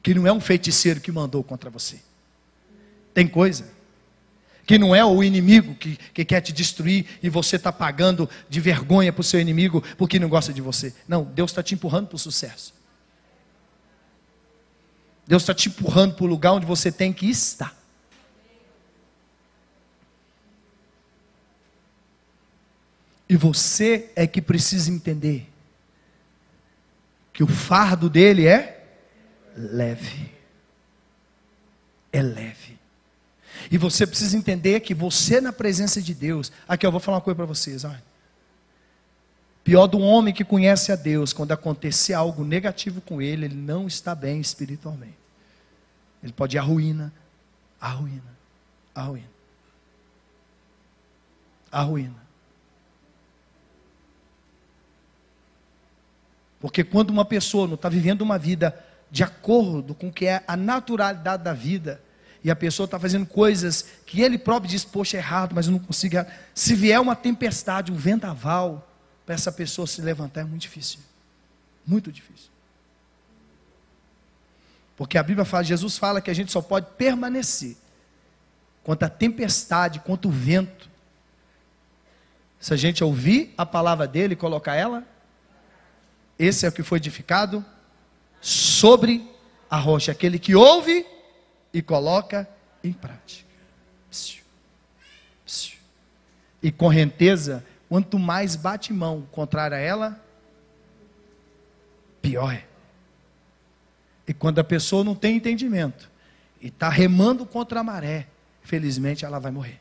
[0.02, 2.00] que não é um feiticeiro que mandou contra você.
[3.14, 3.70] Tem coisa
[4.66, 8.60] que não é o inimigo que, que quer te destruir e você está pagando de
[8.60, 10.94] vergonha para o seu inimigo porque não gosta de você.
[11.06, 12.74] Não, Deus está te empurrando para o sucesso.
[15.26, 17.74] Deus está te empurrando para o lugar onde você tem que estar.
[23.28, 25.50] E você é que precisa entender
[27.32, 28.84] que o fardo dele é
[29.56, 30.30] leve.
[32.12, 32.83] É leve.
[33.70, 36.52] E você precisa entender que você na presença de Deus.
[36.68, 37.84] Aqui eu vou falar uma coisa para vocês.
[37.84, 38.02] Olha.
[39.64, 43.86] Pior do homem que conhece a Deus, quando acontecer algo negativo com ele, ele não
[43.86, 45.16] está bem espiritualmente.
[46.22, 47.12] Ele pode ir à ruína,
[47.80, 48.22] à ruína,
[48.94, 49.30] à ruína.
[51.72, 52.24] À ruína.
[56.60, 58.78] Porque quando uma pessoa não está vivendo uma vida
[59.10, 62.00] de acordo com o que é a naturalidade da vida,
[62.44, 65.72] e a pessoa está fazendo coisas que ele próprio diz, poxa, é errado, mas eu
[65.72, 66.16] não consigo.
[66.54, 68.86] Se vier uma tempestade, um vendaval,
[69.24, 71.00] para essa pessoa se levantar é muito difícil.
[71.86, 72.50] Muito difícil.
[74.94, 77.76] Porque a Bíblia fala, Jesus fala que a gente só pode permanecer
[78.82, 80.90] contra a tempestade, contra o vento.
[82.60, 85.04] Se a gente ouvir a palavra dele e colocar ela
[86.38, 87.64] esse é o que foi edificado
[88.40, 89.28] sobre
[89.70, 91.06] a rocha, aquele que ouve
[91.74, 92.48] e coloca
[92.82, 93.44] em prática.
[96.62, 100.24] E correnteza, quanto mais bate mão contrária a ela,
[102.22, 102.64] pior é.
[104.26, 106.10] E quando a pessoa não tem entendimento
[106.62, 108.26] e está remando contra a maré,
[108.62, 109.80] felizmente ela vai morrer.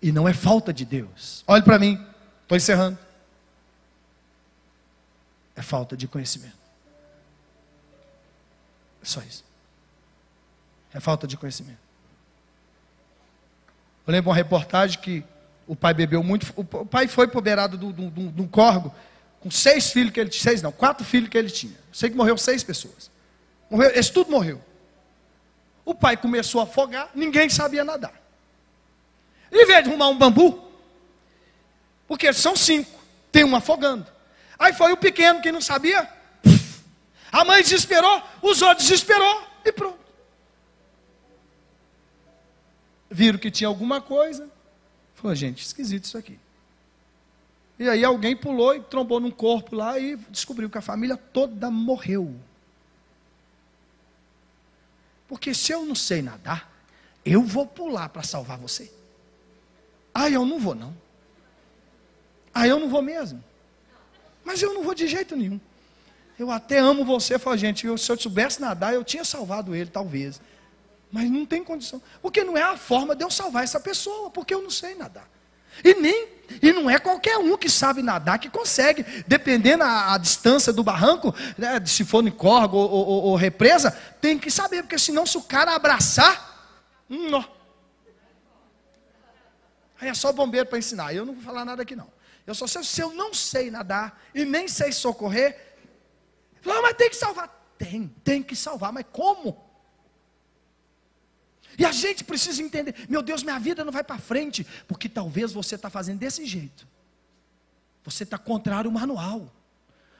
[0.00, 1.42] E não é falta de Deus.
[1.48, 1.94] Olhe para mim,
[2.44, 2.98] estou encerrando
[5.54, 6.56] é falta de conhecimento.
[9.02, 9.44] É só isso.
[10.94, 11.78] É falta de conhecimento.
[14.06, 15.24] Eu lembro uma reportagem que
[15.66, 16.52] o pai bebeu muito.
[16.56, 17.84] O pai foi poberado de
[18.42, 18.94] um corgo
[19.40, 20.42] com seis filhos que ele tinha.
[20.42, 21.76] Seis não, quatro filhos que ele tinha.
[21.92, 23.10] Sei que morreu seis pessoas.
[23.70, 24.60] Morreu, esse tudo morreu.
[25.84, 28.14] O pai começou a afogar, ninguém sabia nadar.
[29.50, 30.70] Em vez de arrumar um bambu,
[32.06, 34.06] porque são cinco, tem um afogando.
[34.58, 36.08] Aí foi o pequeno que não sabia.
[37.32, 39.98] A A mãe desesperou, os outros desesperou e pronto.
[43.12, 44.48] Viram que tinha alguma coisa.
[45.14, 46.38] Falou, gente, esquisito isso aqui.
[47.78, 51.70] E aí alguém pulou e trombou num corpo lá e descobriu que a família toda
[51.70, 52.34] morreu.
[55.28, 56.72] Porque se eu não sei nadar,
[57.24, 58.90] eu vou pular para salvar você.
[60.14, 60.94] Ah, eu não vou não.
[62.54, 63.44] Ah, eu não vou mesmo.
[64.42, 65.60] Mas eu não vou de jeito nenhum.
[66.38, 67.38] Eu até amo você.
[67.38, 70.40] Falo, gente, se eu soubesse nadar, eu tinha salvado ele, talvez.
[71.12, 72.00] Mas não tem condição.
[72.22, 75.28] Porque não é a forma de eu salvar essa pessoa, porque eu não sei nadar.
[75.84, 76.28] E nem,
[76.60, 80.82] e não é qualquer um que sabe nadar que consegue, dependendo a, a distância do
[80.82, 83.90] barranco, né, se for no córrego ou, ou, ou, represa,
[84.20, 87.44] tem que saber, porque senão se o cara abraçar, hum, não.
[90.00, 91.14] Aí é só bombeiro para ensinar.
[91.14, 92.10] Eu não vou falar nada aqui não.
[92.46, 95.76] Eu só sei se eu não sei nadar e nem sei socorrer.
[96.60, 97.48] Fala, mas tem que salvar.
[97.78, 99.61] Tem, tem que salvar, mas como?
[101.78, 105.52] E a gente precisa entender: meu Deus, minha vida não vai para frente, porque talvez
[105.52, 106.86] você está fazendo desse jeito.
[108.04, 109.52] Você está contrário ao manual.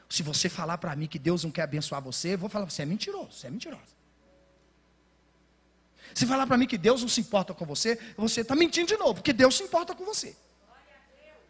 [0.08, 2.82] Se você falar para mim que Deus não quer abençoar você, eu vou falar: você
[2.82, 4.02] é mentiroso, você é mentirosa.
[6.14, 8.96] Se falar para mim que Deus não se importa com você, você está mentindo de
[8.96, 10.36] novo, porque Deus se importa com você.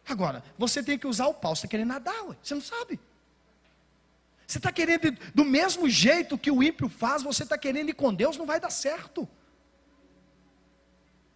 [0.08, 2.98] Agora, você tem que usar o pau, você está querendo nadar, ué, você não sabe.
[4.46, 8.12] Você está querendo, do mesmo jeito que o ímpio faz, você está querendo ir com
[8.12, 9.28] Deus, não vai dar certo.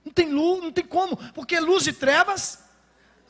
[0.06, 2.60] Não tem luz, não tem como, porque luz e trevas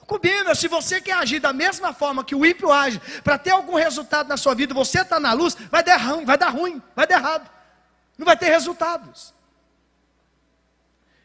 [0.06, 0.54] combina.
[0.54, 4.28] Se você quer agir da mesma forma que o ímpio age, para ter algum resultado
[4.28, 7.18] na sua vida, você está na luz, vai dar ruim, vai dar ruim, vai dar
[7.18, 7.50] errado.
[8.18, 9.34] Não vai ter resultados.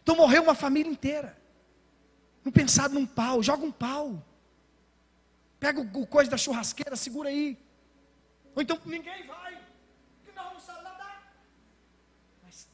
[0.02, 1.38] Então morreu uma família inteira.
[2.46, 4.26] Não pensar num pau, joga um pau.
[5.60, 7.58] Pega o, o coisa da churrasqueira, segura aí.
[8.56, 9.60] Ou então ninguém vai,
[10.16, 11.36] porque nós não sabe nadar.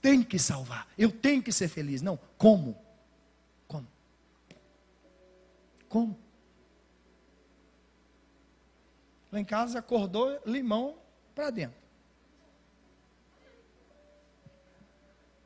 [0.07, 0.87] Tem que salvar.
[0.97, 2.01] Eu tenho que ser feliz.
[2.01, 2.81] Não, como?
[3.67, 3.85] Como?
[5.89, 6.17] Como?
[9.29, 10.95] Lá em casa acordou limão
[11.35, 11.77] para dentro.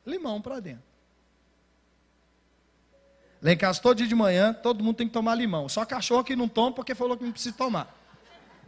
[0.06, 0.84] Limão para dentro.
[3.42, 5.68] Lá em casa, todo dia de manhã, todo mundo tem que tomar limão.
[5.68, 7.92] Só cachorro que não toma porque falou que não precisa tomar.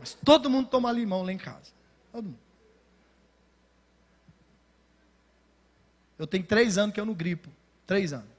[0.00, 1.70] Mas todo mundo toma limão lá em casa.
[2.10, 2.43] Todo mundo.
[6.18, 7.48] Eu tenho três anos que eu não gripo.
[7.86, 8.34] Três anos.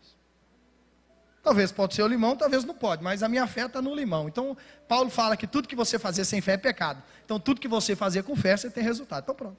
[1.43, 4.27] Talvez pode ser o limão, talvez não pode, mas a minha fé está no limão.
[4.27, 4.57] Então,
[4.87, 7.03] Paulo fala que tudo que você fazer sem fé é pecado.
[7.23, 9.23] Então, tudo que você fazer com fé, você tem resultado.
[9.23, 9.57] Então, pronto.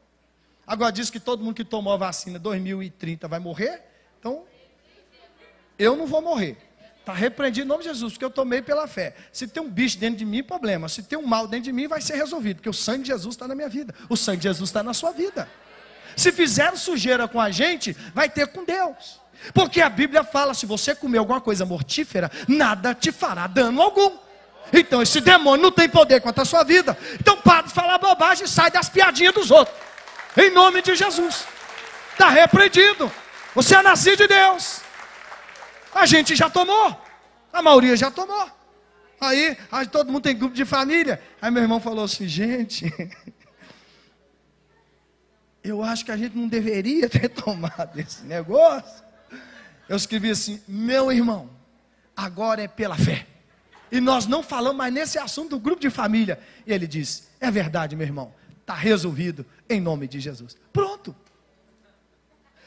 [0.66, 3.82] Agora diz que todo mundo que tomou a vacina 2030 vai morrer.
[4.18, 4.42] Então,
[5.78, 6.58] eu não vou morrer.
[6.98, 9.14] Está repreendido em nome de Jesus, porque eu tomei pela fé.
[9.32, 10.88] Se tem um bicho dentro de mim, problema.
[10.88, 13.36] Se tem um mal dentro de mim, vai ser resolvido, porque o sangue de Jesus
[13.36, 13.94] está na minha vida.
[14.08, 15.48] O sangue de Jesus está na sua vida.
[16.16, 19.20] Se fizeram sujeira com a gente, vai ter com Deus.
[19.52, 24.16] Porque a Bíblia fala: se você comer alguma coisa mortífera, nada te fará dano algum.
[24.72, 26.96] Então esse demônio não tem poder contra a sua vida.
[27.20, 29.76] Então para de falar bobagem e sai das piadinhas dos outros.
[30.36, 31.46] Em nome de Jesus.
[32.12, 33.12] Está repreendido.
[33.54, 34.80] Você é nascido de Deus.
[35.94, 36.98] A gente já tomou.
[37.52, 38.50] A maioria já tomou.
[39.20, 41.22] Aí, aí todo mundo tem grupo de família.
[41.40, 42.92] Aí meu irmão falou assim, gente,
[45.68, 49.04] eu acho que a gente não deveria ter tomado esse negócio.
[49.88, 51.50] Eu escrevi assim, meu irmão,
[52.16, 53.26] agora é pela fé.
[53.90, 56.40] E nós não falamos mais nesse assunto do grupo de família.
[56.66, 60.56] E ele disse: É verdade, meu irmão, está resolvido em nome de Jesus.
[60.72, 61.14] Pronto.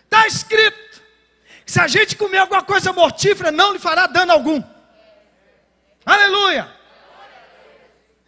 [0.06, 1.04] Está escrito.
[1.66, 4.64] Se a gente comer alguma coisa mortífera, não lhe fará dano algum.
[6.06, 6.70] Aleluia!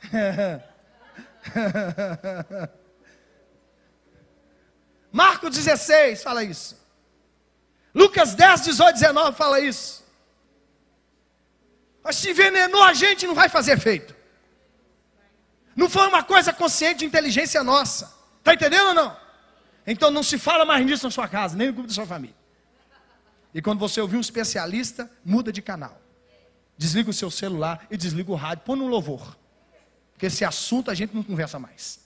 [5.11, 6.79] Marcos 16 fala isso.
[7.93, 10.03] Lucas 10, 18, 19 fala isso.
[12.03, 14.15] Mas se envenenou a gente, não vai fazer efeito.
[15.75, 18.13] Não foi uma coisa consciente de inteligência nossa.
[18.39, 19.17] Está entendendo ou não?
[19.85, 22.35] Então não se fala mais nisso na sua casa, nem no grupo da sua família.
[23.53, 25.99] E quando você ouvir um especialista, muda de canal.
[26.77, 28.63] Desliga o seu celular e desliga o rádio.
[28.65, 29.37] Põe no louvor.
[30.13, 31.99] Porque esse assunto a gente não conversa mais.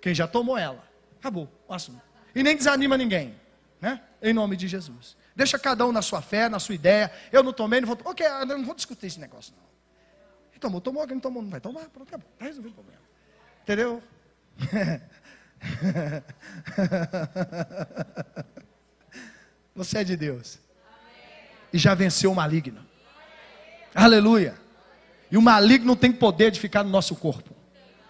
[0.00, 0.84] Quem já tomou ela,
[1.22, 2.02] acabou o assunto.
[2.34, 3.36] E nem desanima ninguém.
[3.80, 4.02] Né?
[4.20, 5.16] Em nome de Jesus.
[5.36, 7.12] Deixa cada um na sua fé, na sua ideia.
[7.30, 7.96] Eu não tomei, não vou.
[8.04, 9.62] Ok, eu não vou discutir esse negócio, não.
[10.50, 11.88] Quem tomou, tomou, quem não tomou, não vai tomar.
[11.90, 12.28] Pronto, acabou.
[12.32, 13.00] Está resolvido o problema.
[13.62, 14.02] Entendeu?
[19.74, 20.58] Você é de Deus.
[21.72, 22.84] E já venceu o maligno.
[23.94, 24.60] Aleluia.
[25.30, 27.54] E o maligno tem poder de ficar no nosso corpo.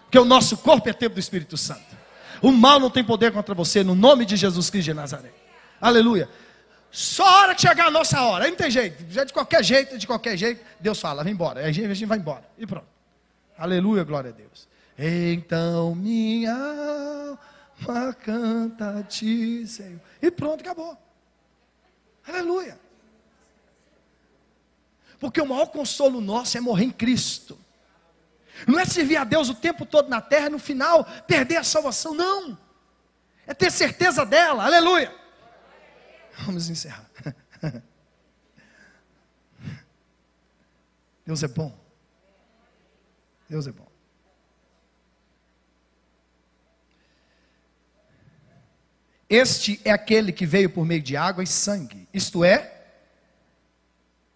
[0.01, 1.92] Porque o nosso corpo é templo do Espírito Santo.
[2.41, 5.31] O mal não tem poder contra você, no nome de Jesus Cristo de Nazaré.
[5.79, 6.29] Aleluia.
[6.91, 9.03] Só a hora que chegar a nossa hora, aí não tem jeito.
[9.09, 11.61] Já de qualquer jeito, de qualquer jeito, Deus fala, vem embora.
[11.61, 12.43] Aí a gente, a gente vai embora.
[12.57, 12.85] E pronto.
[13.57, 14.67] Aleluia, glória a Deus.
[14.97, 19.99] Então minha alma canta a ti, Senhor.
[20.21, 20.97] E pronto, acabou.
[22.27, 22.79] Aleluia.
[25.19, 27.57] Porque o maior consolo nosso é morrer em Cristo.
[28.67, 31.63] Não é servir a Deus o tempo todo na terra e no final perder a
[31.63, 32.57] salvação, não.
[33.45, 35.13] É ter certeza dela, aleluia.
[36.39, 37.09] Vamos encerrar.
[41.25, 41.77] Deus é bom.
[43.49, 43.87] Deus é bom.
[49.29, 52.83] Este é aquele que veio por meio de água e sangue, isto é,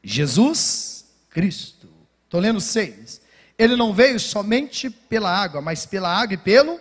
[0.04, 1.88] Jesus Cristo.
[2.24, 3.22] Estou lendo seis.
[3.58, 6.80] Ele não veio somente pela água, mas pela água e pelo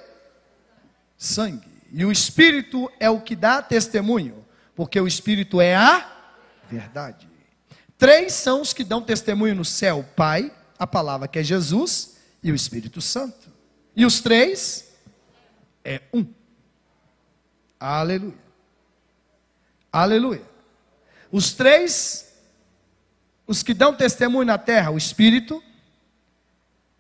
[1.17, 1.69] sangue.
[1.93, 6.07] E o Espírito é o que dá testemunho, porque o Espírito é a
[6.69, 7.29] verdade.
[7.97, 12.17] Três são os que dão testemunho no céu: o Pai, a palavra que é Jesus
[12.43, 13.51] e o Espírito Santo.
[13.95, 14.93] E os três
[15.83, 16.27] é um.
[17.81, 18.47] Aleluia.
[19.91, 20.43] Aleluia.
[21.33, 22.35] Os três,
[23.47, 25.63] os que dão testemunho na terra, o Espírito,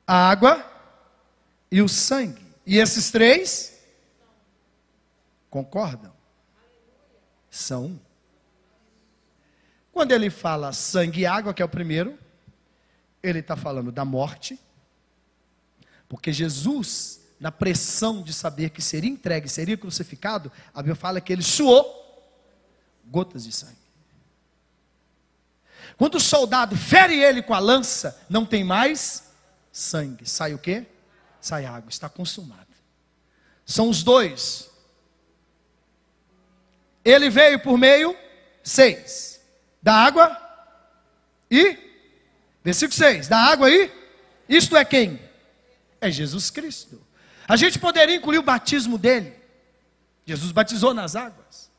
[0.07, 0.65] a água
[1.71, 2.45] e o sangue.
[2.65, 3.79] E esses três
[5.51, 6.13] concordam.
[7.51, 7.99] São um.
[9.93, 12.19] Quando ele fala sangue e água, que é o primeiro,
[13.23, 14.61] ele está falando da morte,
[16.09, 21.33] porque Jesus, na pressão de saber que seria entregue, seria crucificado, a Bíblia fala que
[21.33, 22.05] ele suou
[23.07, 23.75] gotas de sangue.
[25.97, 29.26] Quando o soldado fere ele com a lança, não tem mais
[29.77, 30.29] sangue.
[30.29, 30.87] Sai o quê?
[31.41, 32.67] Sai água, está consumado.
[33.65, 34.71] São os dois.
[37.05, 38.17] Ele veio por meio,
[38.63, 39.41] seis,
[39.83, 40.37] da água
[41.51, 41.77] e,
[42.65, 43.93] versículo 6, da água e,
[44.49, 45.21] isto é quem?
[46.01, 47.01] É Jesus Cristo.
[47.47, 49.35] A gente poderia incluir o batismo dele.
[50.25, 51.71] Jesus batizou nas águas.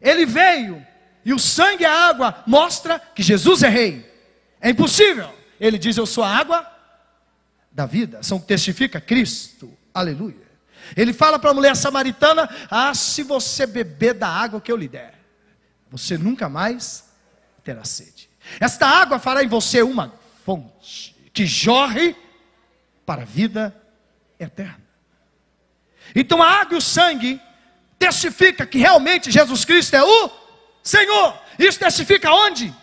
[0.00, 0.84] Ele veio
[1.24, 4.10] e o sangue e a água mostra que Jesus é rei.
[4.60, 5.37] É impossível.
[5.60, 6.66] Ele diz: Eu sou a água
[7.70, 8.22] da vida.
[8.22, 9.72] São testifica Cristo.
[9.92, 10.48] Aleluia.
[10.96, 14.88] Ele fala para a mulher samaritana: Ah, se você beber da água que eu lhe
[14.88, 15.14] der,
[15.90, 17.04] você nunca mais
[17.62, 18.28] terá sede.
[18.60, 20.12] Esta água fará em você uma
[20.44, 22.16] fonte que jorre
[23.04, 23.74] para a vida
[24.38, 24.82] eterna.
[26.14, 27.40] Então a água e o sangue
[27.98, 30.30] testifica que realmente Jesus Cristo é o
[30.82, 31.38] Senhor.
[31.58, 32.74] Isso testifica onde?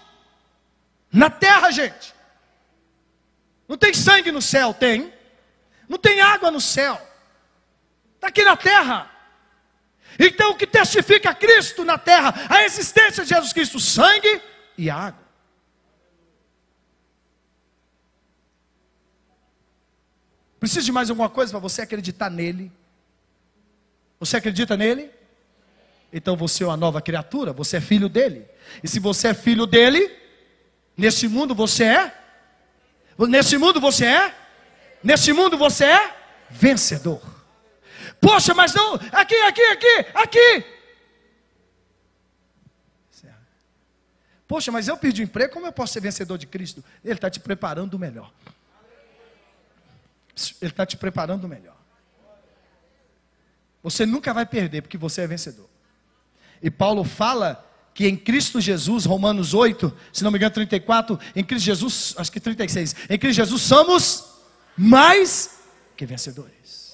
[1.11, 2.14] Na terra, gente.
[3.67, 4.73] Não tem sangue no céu?
[4.73, 5.13] Tem.
[5.87, 6.99] Não tem água no céu.
[8.15, 9.11] Está aqui na terra.
[10.19, 12.33] Então o que testifica Cristo na terra?
[12.49, 14.41] A existência de Jesus Cristo, sangue
[14.77, 15.23] e água.
[20.59, 22.71] Precisa de mais alguma coisa para você acreditar nele?
[24.19, 25.11] Você acredita nele?
[26.11, 28.47] Então você é uma nova criatura, você é filho dele.
[28.81, 30.09] E se você é filho dele,
[30.97, 32.24] nesse mundo você é
[33.17, 34.35] Nesse mundo você é?
[35.03, 36.15] Nesse mundo você é
[36.49, 37.21] vencedor.
[38.19, 40.75] Poxa, mas não, aqui, aqui, aqui, aqui.
[44.47, 46.83] Poxa, mas eu perdi o emprego, como eu posso ser vencedor de Cristo?
[47.03, 48.31] Ele está te preparando o melhor.
[50.61, 51.75] Ele está te preparando o melhor.
[53.81, 55.69] Você nunca vai perder, porque você é vencedor.
[56.61, 57.63] E Paulo fala
[57.95, 62.29] que em Cristo Jesus, Romanos 8, se não me engano 34, em Cristo Jesus, acho
[62.29, 64.25] que 36, em Cristo Jesus somos
[64.75, 65.61] mais
[65.95, 66.93] que vencedores.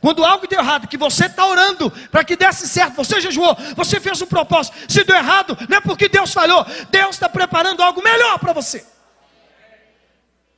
[0.00, 4.00] Quando algo deu errado, que você está orando para que desse certo, você jejuou, você
[4.00, 8.02] fez um propósito, se deu errado, não é porque Deus falhou, Deus está preparando algo
[8.02, 8.84] melhor para você.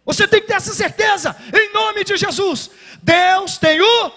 [0.06, 2.70] Você tem que ter essa certeza, em nome de Jesus.
[3.02, 4.12] Deus tem o,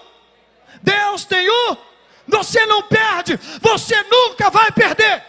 [0.82, 1.89] Deus tem o
[2.30, 5.24] você não perde, você nunca vai perder.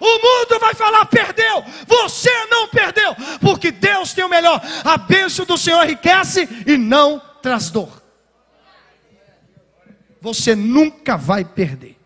[0.00, 4.60] O mundo vai falar perdeu, você não perdeu, porque Deus tem o melhor.
[4.84, 8.02] A bênção do Senhor enriquece e não traz dor.
[10.20, 11.96] Você nunca vai perder.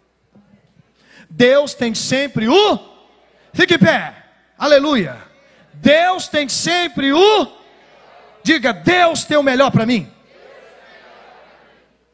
[1.31, 2.79] Deus tem sempre o.
[3.53, 4.15] Fique em pé,
[4.59, 5.17] aleluia.
[5.73, 7.59] Deus tem sempre o.
[8.43, 10.13] Diga, Deus tem o melhor para mim.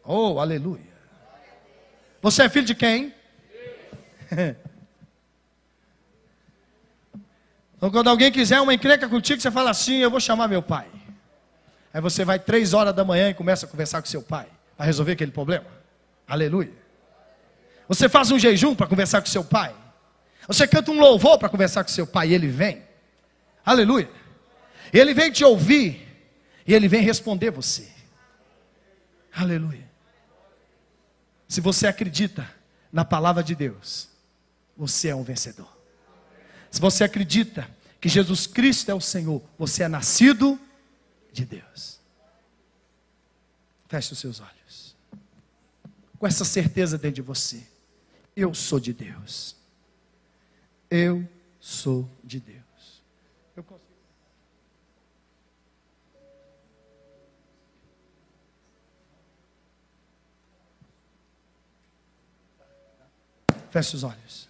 [0.04, 0.93] Oh, aleluia.
[2.24, 3.14] Você é filho de quem?
[7.76, 10.86] Então, quando alguém quiser uma encrenca contigo, você fala assim: Eu vou chamar meu pai.
[11.92, 14.46] Aí você vai três horas da manhã e começa a conversar com seu pai.
[14.74, 15.66] para resolver aquele problema?
[16.26, 16.72] Aleluia.
[17.86, 19.74] Você faz um jejum para conversar com seu pai?
[20.46, 22.82] Você canta um louvor para conversar com seu pai e ele vem?
[23.66, 24.08] Aleluia.
[24.90, 26.08] Ele vem te ouvir
[26.66, 27.86] e ele vem responder você.
[29.30, 29.83] Aleluia.
[31.48, 32.48] Se você acredita
[32.92, 34.08] na palavra de Deus,
[34.76, 35.68] você é um vencedor.
[36.70, 37.68] Se você acredita
[38.00, 40.58] que Jesus Cristo é o Senhor, você é nascido
[41.32, 42.00] de Deus.
[43.88, 44.96] Feche os seus olhos.
[46.18, 47.64] Com essa certeza dentro de você.
[48.36, 49.56] Eu sou de Deus.
[50.90, 51.28] Eu
[51.60, 52.63] sou de Deus.
[63.74, 64.48] Feche os olhos.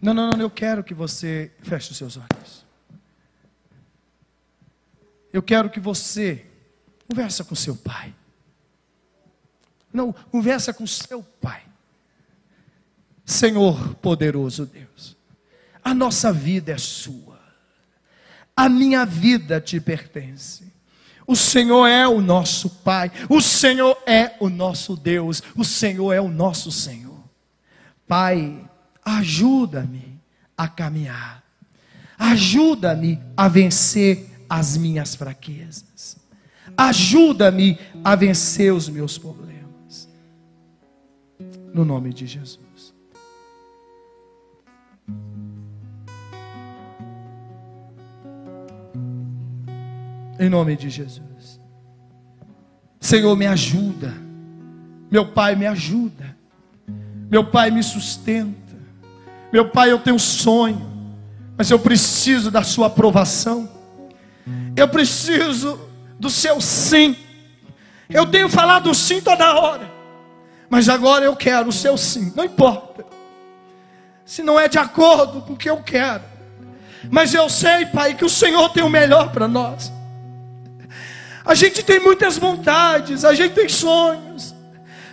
[0.00, 2.66] Não, não, não, eu quero que você feche os seus olhos.
[5.32, 6.44] Eu quero que você
[7.08, 8.12] conversa com seu pai.
[9.92, 11.62] Não, conversa com seu pai.
[13.24, 15.16] Senhor poderoso Deus,
[15.84, 17.38] a nossa vida é sua.
[18.56, 20.64] A minha vida te pertence.
[21.24, 26.20] O Senhor é o nosso Pai, o Senhor é o nosso Deus, o Senhor é
[26.20, 27.11] o nosso Senhor.
[28.12, 28.60] Pai,
[29.02, 30.20] ajuda-me
[30.54, 31.42] a caminhar,
[32.18, 36.18] ajuda-me a vencer as minhas fraquezas,
[36.76, 40.10] ajuda-me a vencer os meus problemas.
[41.72, 42.92] No nome de Jesus.
[50.38, 51.58] Em nome de Jesus.
[53.00, 54.12] Senhor, me ajuda.
[55.10, 56.41] Meu Pai, me ajuda.
[57.32, 58.76] Meu Pai, me sustenta.
[59.52, 61.16] Meu Pai, eu tenho sonho,
[61.58, 63.68] mas eu preciso da Sua aprovação.
[64.76, 65.80] Eu preciso
[66.18, 67.16] do seu sim.
[68.08, 69.90] Eu tenho falado sim toda hora,
[70.68, 72.92] mas agora eu quero o seu sim, não importa
[74.24, 76.22] se não é de acordo com o que eu quero,
[77.10, 79.92] mas eu sei, Pai, que o Senhor tem o melhor para nós.
[81.44, 84.51] A gente tem muitas vontades, a gente tem sonhos.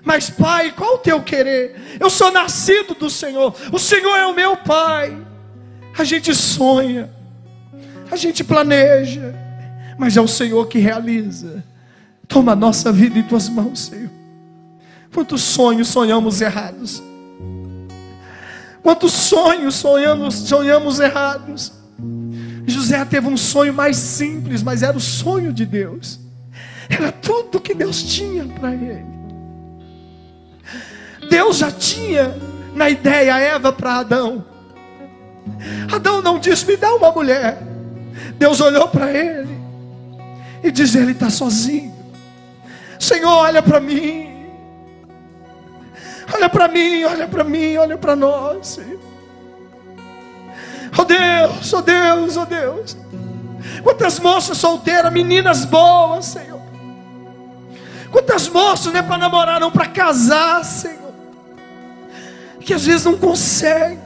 [0.09, 1.99] Mas, Pai, qual o teu querer?
[1.99, 5.15] Eu sou nascido do Senhor, o Senhor é o meu Pai.
[5.95, 7.11] A gente sonha,
[8.09, 9.35] a gente planeja,
[9.99, 11.63] mas é o Senhor que realiza.
[12.27, 14.09] Toma a nossa vida em tuas mãos, Senhor.
[15.13, 17.03] Quantos sonhos sonhamos errados?
[18.81, 21.71] Quantos sonhos sonhamos, sonhamos errados?
[22.65, 26.19] José teve um sonho mais simples, mas era o sonho de Deus.
[26.89, 29.18] Era tudo que Deus tinha para ele.
[31.39, 32.35] Deus já tinha
[32.75, 34.43] na ideia Eva para Adão.
[35.89, 37.57] Adão não disse: Me dá uma mulher.
[38.35, 39.57] Deus olhou para ele
[40.61, 41.95] e disse: Ele está sozinho.
[42.99, 44.49] Senhor, olha para mim.
[46.33, 48.67] Olha para mim, olha para mim, olha para nós.
[48.67, 48.99] Senhor.
[50.97, 52.97] Oh Deus, oh Deus, oh Deus.
[53.81, 56.59] Quantas moças solteiras, meninas boas, Senhor.
[58.11, 61.08] Quantas moças não é para namorar, não para casar, Senhor.
[62.69, 63.97] Que às vezes não consegue.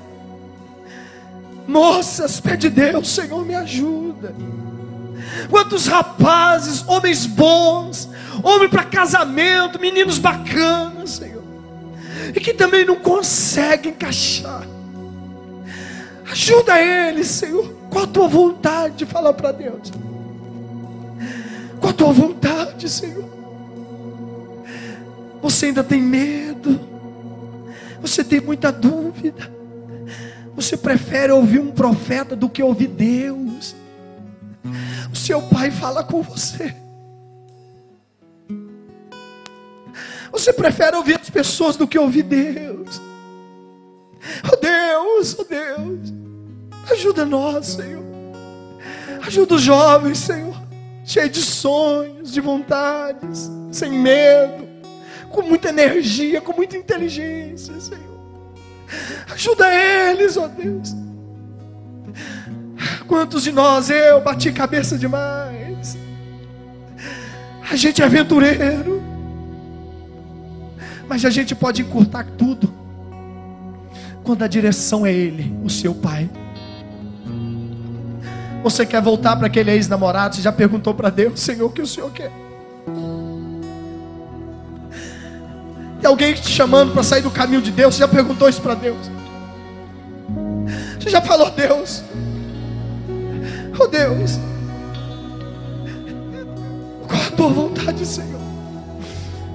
[1.68, 4.34] Moças, pede Deus, Senhor, me ajuda.
[5.50, 8.08] Quantos rapazes, homens bons,
[8.42, 11.44] homem para casamento, meninos bacanas, Senhor.
[12.34, 14.66] E que também não conseguem encaixar.
[16.32, 17.70] Ajuda eles, Senhor.
[17.90, 19.06] Qual a tua vontade?
[19.06, 19.92] Fala para Deus.
[21.82, 23.30] Qual a tua vontade, Senhor?
[25.42, 26.93] Você ainda tem medo.
[28.04, 29.50] Você tem muita dúvida.
[30.58, 33.74] Você prefere ouvir um profeta do que ouvir Deus.
[35.12, 36.76] O seu pai fala com você.
[40.34, 43.02] Você prefere ouvir as pessoas do que ouvir Deus.
[44.52, 46.14] Oh Deus, oh Deus.
[46.92, 48.04] Ajuda nós, Senhor.
[49.26, 50.62] Ajuda os jovens, Senhor.
[51.06, 54.73] Cheio de sonhos, de vontades, sem medo,
[55.34, 58.20] com muita energia, com muita inteligência, Senhor.
[59.34, 60.96] Ajuda eles, ó Deus.
[63.08, 65.98] Quantos de nós, eu bati cabeça demais.
[67.70, 69.02] A gente é aventureiro.
[71.10, 72.72] Mas a gente pode encurtar tudo.
[74.24, 76.30] Quando a direção é Ele, o seu Pai.
[78.64, 80.36] Você quer voltar para aquele ex-namorado?
[80.36, 82.32] Você já perguntou para Deus, Senhor, o que o Senhor quer?
[86.04, 87.96] Tem alguém te chamando para sair do caminho de Deus?
[87.96, 89.10] Você já perguntou isso para Deus?
[91.00, 92.04] Você já falou, Deus?
[93.80, 94.38] Oh Deus,
[97.08, 98.42] qual a tua vontade, Senhor?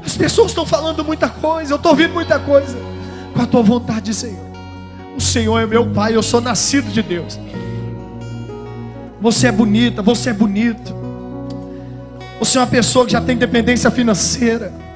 [0.02, 2.78] As pessoas estão falando muita coisa, eu estou ouvindo muita coisa.
[3.34, 4.46] Com a tua vontade, Senhor.
[5.18, 7.38] O Senhor é meu Pai, eu sou nascido de Deus.
[9.20, 10.96] Você é bonita, você é bonito.
[12.38, 14.87] Você é uma pessoa que já tem dependência financeira.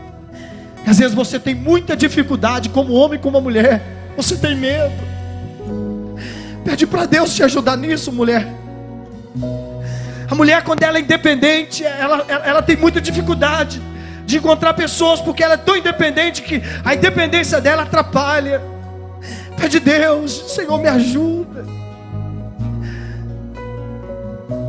[0.87, 3.83] Às vezes você tem muita dificuldade, como homem, como mulher.
[4.17, 4.93] Você tem medo.
[6.65, 8.47] Pede para Deus te ajudar nisso, mulher.
[10.29, 13.83] A mulher, quando ela é independente, ela, ela, ela, tem muita dificuldade
[14.25, 18.63] de encontrar pessoas, porque ela é tão independente que a independência dela atrapalha.
[19.57, 21.67] Pede Deus, Senhor, me ajuda.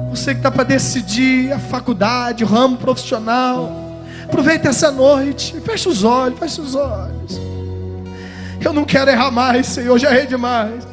[0.09, 3.82] Você que está para decidir a faculdade, o ramo profissional,
[4.24, 7.39] aproveita essa noite, fecha os olhos, fecha os olhos.
[8.63, 10.88] Eu não quero errar mais, Senhor, já errei demais.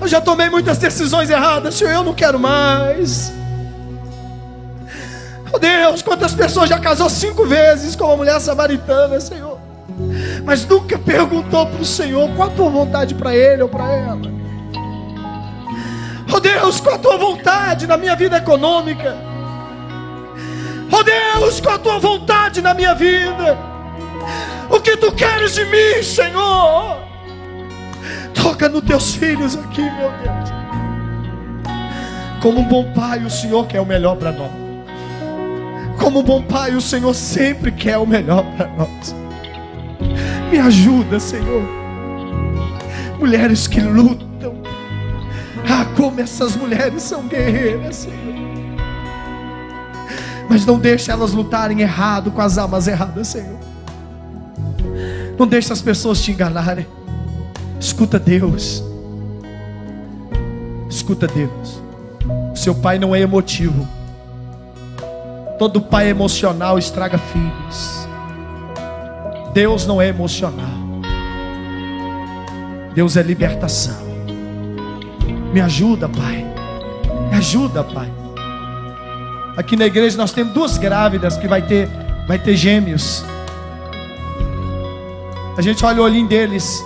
[0.00, 3.32] Eu já tomei muitas decisões erradas, Senhor, eu não quero mais.
[5.52, 9.58] Oh Deus, quantas pessoas já casou cinco vezes com uma mulher samaritana, Senhor,
[10.44, 14.34] mas nunca perguntou para o Senhor qual a tua vontade para ele ou para ela.
[16.32, 19.16] Oh Deus, qual a tua vontade na minha vida econômica?
[20.96, 23.58] Oh Deus, qual a tua vontade na minha vida?
[24.70, 26.98] O que tu queres de mim, Senhor?
[28.32, 30.54] Toca nos teus filhos aqui, meu Deus.
[32.40, 34.52] Como um bom pai, o Senhor quer o melhor para nós.
[35.98, 39.16] Como um bom pai, o Senhor sempre quer o melhor para nós.
[40.48, 41.62] Me ajuda, Senhor.
[43.18, 44.62] Mulheres que lutam
[45.68, 48.43] ah, como essas mulheres são guerreiras, Senhor.
[50.54, 53.58] Mas não deixe elas lutarem errado com as almas erradas, Senhor.
[55.36, 56.86] Não deixe as pessoas te enganarem.
[57.80, 58.80] Escuta Deus.
[60.88, 61.82] Escuta Deus.
[62.54, 63.84] Seu pai não é emotivo.
[65.58, 68.06] Todo pai emocional estraga filhos.
[69.52, 70.70] Deus não é emocional.
[72.94, 74.04] Deus é libertação.
[75.52, 76.46] Me ajuda, Pai.
[77.28, 78.23] Me ajuda, Pai.
[79.56, 81.88] Aqui na igreja nós temos duas grávidas que vai ter,
[82.26, 83.24] vai ter gêmeos.
[85.56, 86.84] A gente olha o olhinho deles.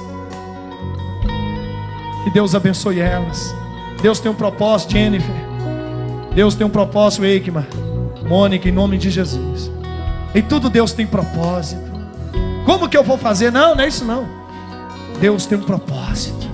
[2.24, 3.54] Que Deus abençoe elas.
[4.02, 5.34] Deus tem um propósito, Jennifer.
[6.34, 7.66] Deus tem um propósito, Eikman.
[8.26, 9.70] Mônica, em nome de Jesus.
[10.34, 11.88] Em tudo Deus tem propósito.
[12.66, 13.50] Como que eu vou fazer?
[13.50, 14.28] Não, não é isso não.
[15.18, 16.46] Deus tem um propósito.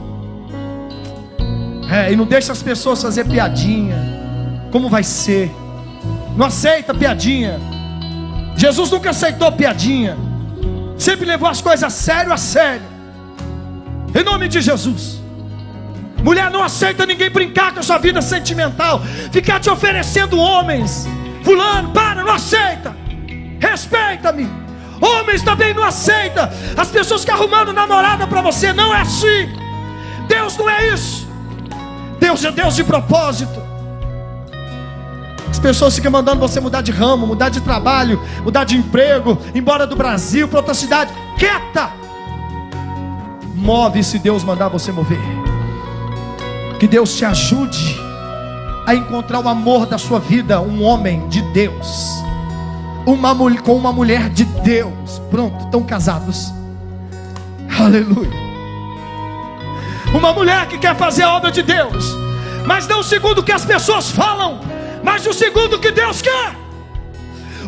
[1.91, 3.97] É, e não deixa as pessoas fazer piadinha.
[4.71, 5.51] Como vai ser?
[6.37, 7.61] Não aceita piadinha.
[8.57, 10.17] Jesus nunca aceitou piadinha.
[10.97, 12.83] Sempre levou as coisas a sério, a sério.
[14.15, 15.21] Em nome de Jesus.
[16.23, 19.01] Mulher não aceita ninguém brincar com a sua vida sentimental.
[19.31, 21.07] Ficar te oferecendo homens.
[21.43, 22.97] Fulano, para, não aceita.
[23.61, 24.49] Respeita-me.
[25.01, 26.51] Homens também não aceita.
[26.77, 29.53] As pessoas que arrumando namorada para você não é assim.
[30.29, 31.29] Deus não é isso.
[32.19, 33.64] Deus é Deus de propósito.
[35.55, 39.87] As pessoas ficam mandando você mudar de ramo, mudar de trabalho, mudar de emprego, embora
[39.87, 41.15] do Brasil para outra cidade.
[41.39, 41.91] Quieta!
[43.55, 45.21] Move se Deus mandar você mover.
[46.81, 47.97] Que Deus te ajude
[48.85, 52.21] a encontrar o amor da sua vida, um homem de Deus,
[53.07, 53.33] uma
[53.63, 55.23] com uma mulher de Deus.
[55.31, 56.53] Pronto, estão casados.
[57.79, 58.29] Aleluia.
[60.13, 62.13] Uma mulher que quer fazer a obra de Deus,
[62.67, 64.74] mas não segundo o que as pessoas falam,
[65.05, 66.57] mas o segundo que Deus quer.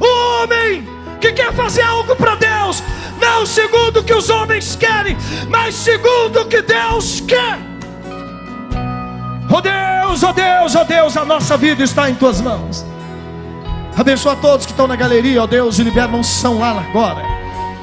[0.00, 0.88] O homem
[1.20, 2.82] que quer fazer algo para Deus,
[3.20, 5.16] não segundo o que os homens querem,
[5.48, 7.58] mas segundo o que Deus quer.
[9.48, 12.84] Oh Deus, oh Deus, oh Deus, a nossa vida está em tuas mãos.
[13.96, 17.22] Abençoa todos que estão na galeria, oh Deus, e libera uma unção lá agora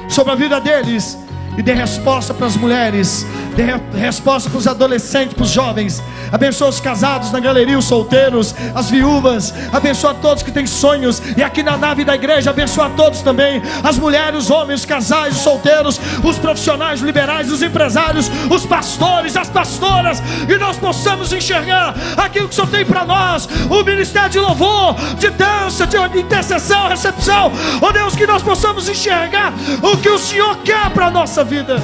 [0.08, 1.23] sobre a vida deles
[1.56, 6.02] e dê resposta para as mulheres, dê resposta para os adolescentes, para os jovens.
[6.32, 9.54] Abençoa os casados na galeria, os solteiros, as viúvas.
[9.72, 11.22] Abençoa todos que têm sonhos.
[11.36, 15.36] E aqui na nave da igreja, abençoa todos também: as mulheres, os homens, os casais,
[15.36, 20.22] os solteiros, os profissionais os liberais, os empresários, os pastores, as pastoras.
[20.48, 24.94] E nós possamos enxergar aquilo que o Senhor tem para nós: o ministério de louvor,
[25.18, 27.52] de dança, de intercessão, recepção.
[27.80, 29.52] Oh Deus, que nós possamos enxergar
[29.82, 31.10] o que o Senhor quer para a
[31.44, 31.76] vida.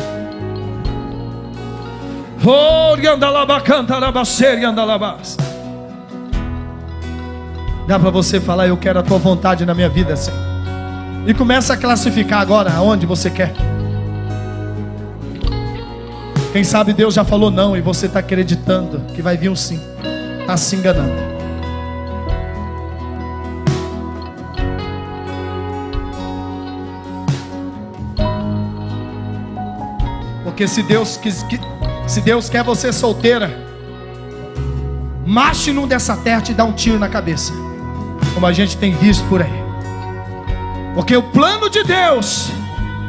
[7.86, 10.38] Dá para você falar, eu quero a tua vontade na minha vida, Senhor.
[11.26, 13.52] E começa a classificar agora aonde você quer.
[16.52, 19.80] Quem sabe Deus já falou não e você está acreditando que vai vir um sim.
[20.40, 21.39] Está se enganando.
[30.42, 31.44] Porque se Deus, quis,
[32.06, 33.50] se Deus quer você solteira,
[35.26, 37.52] mache num dessa terra te dá um tiro na cabeça.
[38.34, 39.60] Como a gente tem visto por aí.
[40.94, 42.50] Porque o plano de Deus,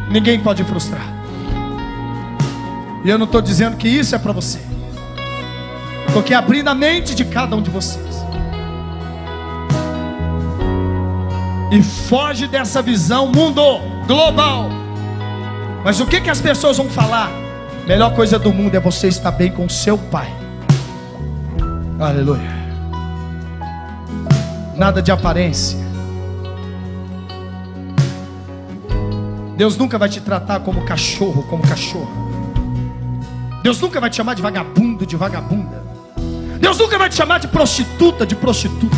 [0.10, 1.06] ninguém pode frustrar.
[3.04, 4.60] E eu não estou dizendo que isso é para você.
[6.14, 8.24] Porque abrindo a mente de cada um de vocês.
[11.72, 13.64] E foge dessa visão mundo
[14.06, 14.81] global.
[15.84, 17.32] Mas o que, que as pessoas vão falar?
[17.88, 20.32] Melhor coisa do mundo é você estar bem com seu pai.
[22.00, 22.62] Aleluia.
[24.76, 25.80] Nada de aparência.
[29.58, 32.10] Deus nunca vai te tratar como cachorro, como cachorro.
[33.62, 35.84] Deus nunca vai te chamar de vagabundo, de vagabunda.
[36.60, 38.98] Deus nunca vai te chamar de prostituta, de prostituto.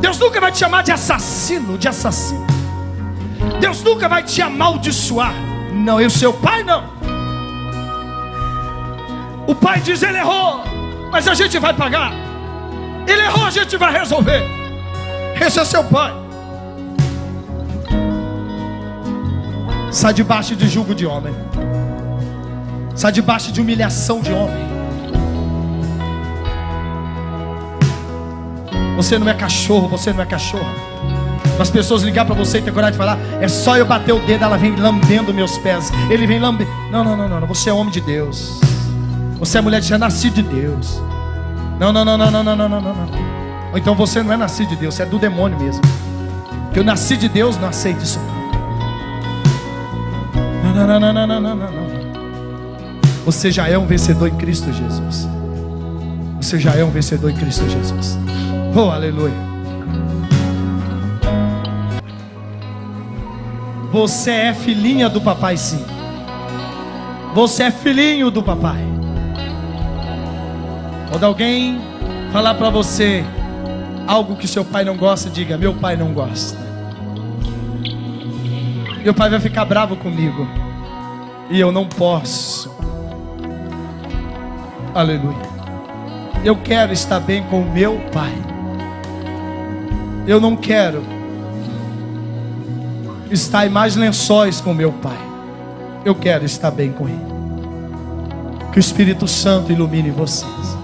[0.00, 2.46] Deus nunca vai te chamar de assassino, de assassino.
[3.60, 5.45] Deus nunca vai te amaldiçoar.
[5.76, 6.84] Não, e o seu pai não.
[9.46, 10.64] O pai diz: ele errou,
[11.10, 12.12] mas a gente vai pagar.
[13.06, 14.42] Ele errou, a gente vai resolver.
[15.40, 16.12] Esse é seu pai.
[19.92, 21.34] Sai debaixo de julgo de homem.
[22.94, 24.66] Sai debaixo de humilhação de homem.
[28.96, 30.95] Você não é cachorro, você não é cachorro.
[31.58, 34.20] As pessoas ligar para você e ter coragem de falar, é só eu bater o
[34.20, 35.90] dedo, ela vem lambendo meus pés.
[36.10, 36.70] Ele vem lambendo.
[36.90, 38.60] Não, não, não, não, você é homem de Deus.
[39.38, 41.00] Você é mulher de já nascido de Deus.
[41.78, 43.08] Não, não, não, não, não, não, não, não, não.
[43.72, 45.82] Ou então você não é nascido de Deus, você é do demônio mesmo.
[46.72, 48.20] Que eu nasci de Deus, não aceito isso.
[50.62, 51.86] Não, não, não, não, não, não, não, não.
[53.24, 55.28] Você já é um vencedor em Cristo Jesus.
[56.40, 58.18] Você já é um vencedor em Cristo Jesus.
[58.74, 59.55] Oh, aleluia.
[63.96, 65.82] Você é filhinha do papai, sim.
[67.32, 68.84] Você é filhinho do papai.
[71.08, 71.80] Quando alguém
[72.30, 73.24] falar para você
[74.06, 76.58] algo que seu pai não gosta, diga: Meu pai não gosta.
[79.02, 80.46] Meu pai vai ficar bravo comigo.
[81.48, 82.70] E eu não posso.
[84.94, 85.48] Aleluia.
[86.44, 88.34] Eu quero estar bem com meu pai.
[90.26, 91.15] Eu não quero
[93.30, 95.18] estar em mais lençóis com meu Pai.
[96.04, 97.26] Eu quero estar bem com Ele.
[98.72, 100.76] Que o Espírito Santo ilumine vocês.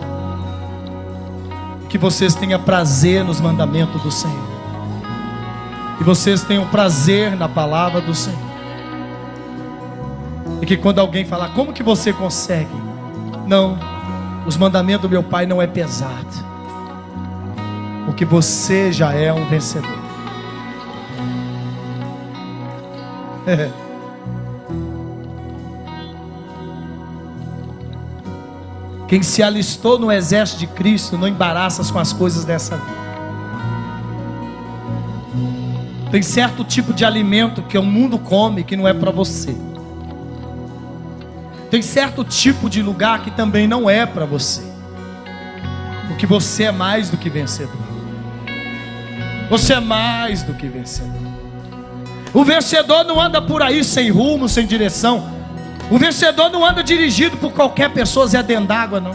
[1.88, 4.49] Que vocês tenham prazer nos mandamentos do Senhor.
[5.99, 8.38] Que vocês tenham prazer na palavra do Senhor.
[10.61, 12.70] E que quando alguém falar, como que você consegue?
[13.47, 13.78] Não,
[14.47, 16.53] os mandamentos do meu Pai não é pesado
[18.05, 20.01] porque você já é um vencedor.
[29.09, 33.03] Quem se alistou no exército de Cristo não embaraça com as coisas dessa vida.
[36.11, 39.57] Tem certo tipo de alimento que o mundo come que não é para você.
[41.70, 44.62] Tem certo tipo de lugar que também não é para você.
[46.09, 47.80] Porque você é mais do que vencedor.
[49.49, 51.31] Você é mais do que vencedor.
[52.34, 55.30] O vencedor não anda por aí sem rumo, sem direção.
[55.90, 59.14] O vencedor não anda dirigido por qualquer pessoa, Zé dentro d'água, não.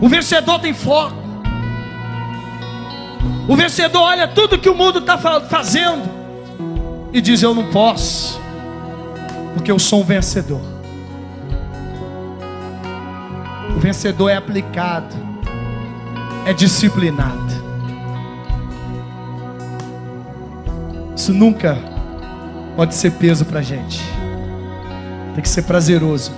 [0.00, 1.24] O vencedor tem foco.
[3.46, 6.08] O vencedor olha tudo que o mundo está fazendo
[7.12, 8.40] e diz: Eu não posso,
[9.52, 10.60] porque eu sou um vencedor.
[13.76, 15.14] O vencedor é aplicado,
[16.46, 17.43] é disciplinado.
[21.24, 21.78] Isso nunca
[22.76, 23.98] pode ser peso para a gente.
[25.32, 26.30] Tem que ser prazeroso.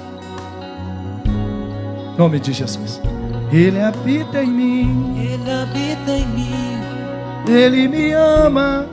[1.27, 3.03] Em nome de Jesus.
[3.51, 5.19] Ele habita em mim.
[5.19, 6.79] Ele habita em mim.
[7.49, 8.87] Ele me ama.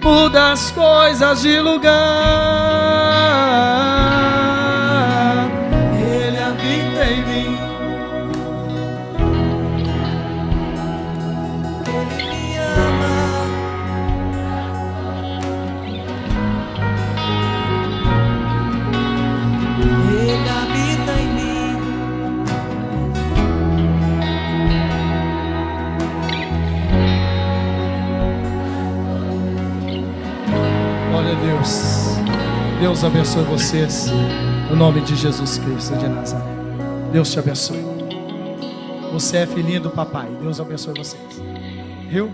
[0.00, 1.96] Muda as coisas de lugar.
[32.96, 34.06] Deus abençoe vocês.
[34.70, 36.42] No nome de Jesus Cristo de Nazaré.
[37.12, 37.84] Deus te abençoe.
[39.12, 40.26] Você é filhinha do papai.
[40.40, 41.42] Deus abençoe vocês.
[42.08, 42.32] Viu?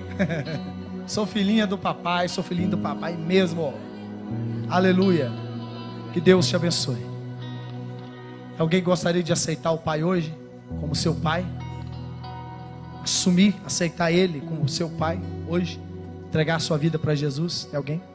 [1.04, 2.28] sou filhinha do papai.
[2.28, 3.74] Sou filhinho do papai mesmo.
[4.70, 5.32] Aleluia.
[6.12, 7.04] Que Deus te abençoe.
[8.56, 10.32] Alguém gostaria de aceitar o pai hoje
[10.80, 11.44] como seu pai?
[13.02, 15.80] Assumir, aceitar ele como seu pai hoje?
[16.28, 17.64] Entregar a sua vida para Jesus?
[17.64, 18.11] Tem alguém?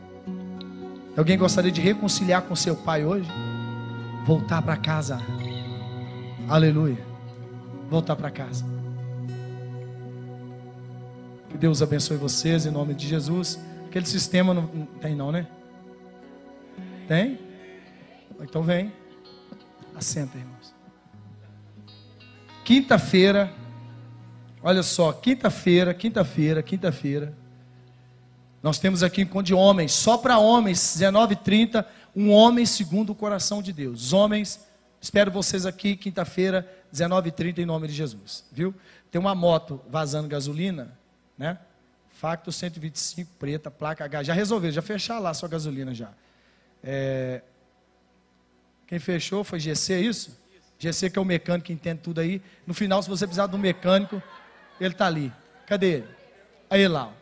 [1.17, 3.27] Alguém gostaria de reconciliar com seu pai hoje?
[4.23, 5.19] Voltar para casa.
[6.47, 7.03] Aleluia.
[7.89, 8.63] Voltar para casa.
[11.49, 13.59] Que Deus abençoe vocês em nome de Jesus.
[13.87, 14.67] Aquele sistema não,
[15.01, 15.47] tem não, né?
[17.07, 17.39] Tem?
[18.39, 18.93] Então vem.
[19.95, 20.75] Assenta, irmãos.
[22.63, 23.51] Quinta-feira.
[24.61, 27.33] Olha só, quinta-feira, quinta-feira, quinta-feira.
[28.61, 31.85] Nós temos aqui encontro de homens, só para homens, 19h30,
[32.15, 34.05] um homem segundo o coração de Deus.
[34.05, 34.65] Os homens,
[34.99, 38.43] espero vocês aqui quinta-feira, 19h30, em nome de Jesus.
[38.51, 38.73] Viu?
[39.11, 40.97] Tem uma moto vazando gasolina,
[41.37, 41.57] né?
[42.09, 44.23] Facto 125, preta, placa H.
[44.23, 46.09] Já resolveu, já fechar lá a sua gasolina já.
[46.83, 47.43] É...
[48.87, 50.39] Quem fechou foi GC, é isso?
[50.79, 52.41] GC que é o mecânico que entende tudo aí.
[52.65, 54.21] No final, se você precisar de um mecânico,
[54.79, 55.31] ele está ali.
[55.67, 56.07] Cadê ele?
[56.69, 57.13] Aí lá.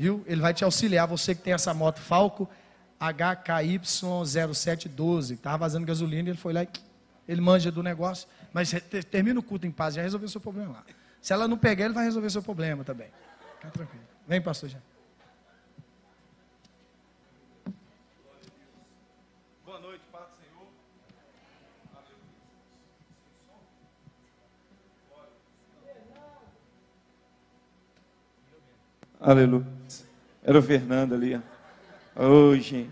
[0.00, 0.24] Viu?
[0.26, 2.48] Ele vai te auxiliar, você que tem essa moto Falco
[2.98, 6.68] HKY0712, estava vazando gasolina, ele foi lá e
[7.28, 8.74] ele manja do negócio, mas
[9.10, 10.82] termina o culto em paz, já resolveu seu problema lá.
[11.20, 13.08] Se ela não pegar, ele vai resolver seu problema também.
[13.56, 14.04] Fica tranquilo.
[14.26, 14.78] Vem, pastor já.
[29.22, 29.66] Aleluia.
[30.42, 31.38] Era o Fernando ali.
[32.58, 32.90] gente.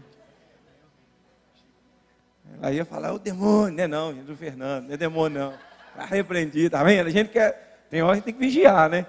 [2.61, 5.55] Aí ia falar, o demônio, não é não, gente, do Fernando, não é demônio não.
[5.97, 7.07] Tá repreendido, tá vendo?
[7.07, 9.07] A gente quer, tem hora que tem que vigiar, né?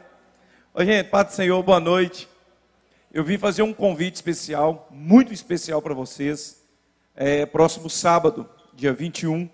[0.74, 2.30] Ô, gente, Pai do Senhor, boa noite.
[3.12, 6.64] Eu vim fazer um convite especial, muito especial para vocês.
[7.16, 9.50] É, próximo sábado, dia 21,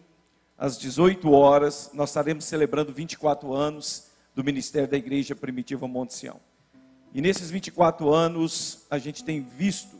[0.55, 6.39] às 18 horas, nós estaremos celebrando 24 anos do Ministério da Igreja Primitiva Monte Sião.
[7.16, 9.95] E nesses 24 anos, a gente tem visto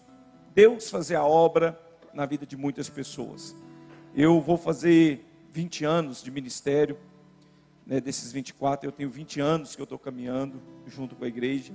[0.53, 1.80] Deus fazer a obra
[2.13, 3.55] na vida de muitas pessoas.
[4.13, 6.97] Eu vou fazer 20 anos de ministério,
[7.88, 11.72] né, desses 24, eu tenho 20 anos que eu estou caminhando junto com a igreja.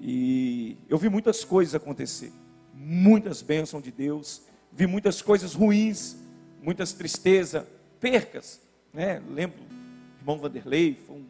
[0.00, 2.32] E eu vi muitas coisas acontecer,
[2.72, 4.40] muitas bênçãos de Deus,
[4.72, 6.16] vi muitas coisas ruins,
[6.62, 7.62] muitas tristezas,
[8.00, 8.58] percas.
[8.90, 9.22] Né?
[9.28, 9.58] Lembro,
[10.18, 11.26] irmão Vanderlei, foi um,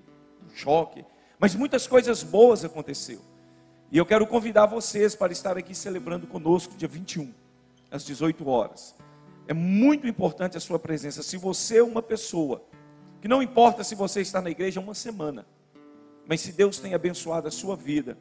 [0.46, 1.04] um choque,
[1.38, 3.20] mas muitas coisas boas aconteceu.
[3.90, 7.32] E eu quero convidar vocês para estar aqui celebrando conosco dia 21,
[7.90, 8.94] às 18 horas.
[9.46, 11.22] É muito importante a sua presença.
[11.22, 12.64] Se você é uma pessoa
[13.20, 15.46] que não importa se você está na igreja uma semana,
[16.26, 18.18] mas se Deus tem abençoado a sua vida,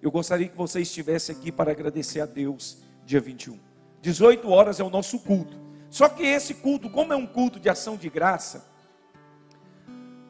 [0.00, 3.58] eu gostaria que você estivesse aqui para agradecer a Deus dia 21.
[4.00, 5.58] 18 horas é o nosso culto.
[5.90, 8.69] Só que esse culto, como é um culto de ação de graça,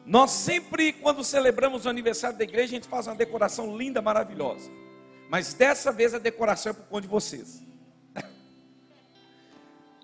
[0.05, 4.69] nós sempre, quando celebramos o aniversário da igreja, a gente faz uma decoração linda, maravilhosa.
[5.29, 7.61] Mas dessa vez a decoração é por conta de vocês.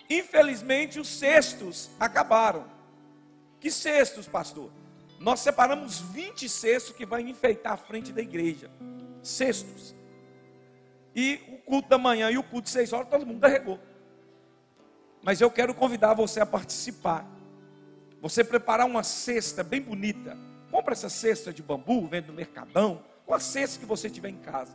[0.10, 2.66] Infelizmente, os cestos acabaram.
[3.60, 4.72] Que cestos, pastor?
[5.20, 8.70] Nós separamos 20 cestos que vai enfeitar a frente da igreja.
[9.24, 9.96] Cestos.
[11.16, 13.80] E o culto da manhã e o culto de 6 horas, todo mundo carregou.
[15.24, 17.28] Mas eu quero convidar você a participar.
[18.22, 20.38] Você preparar uma cesta bem bonita.
[20.72, 24.38] Compra essa cesta de bambu, vende no mercadão, ou a cesta que você tiver em
[24.38, 24.74] casa.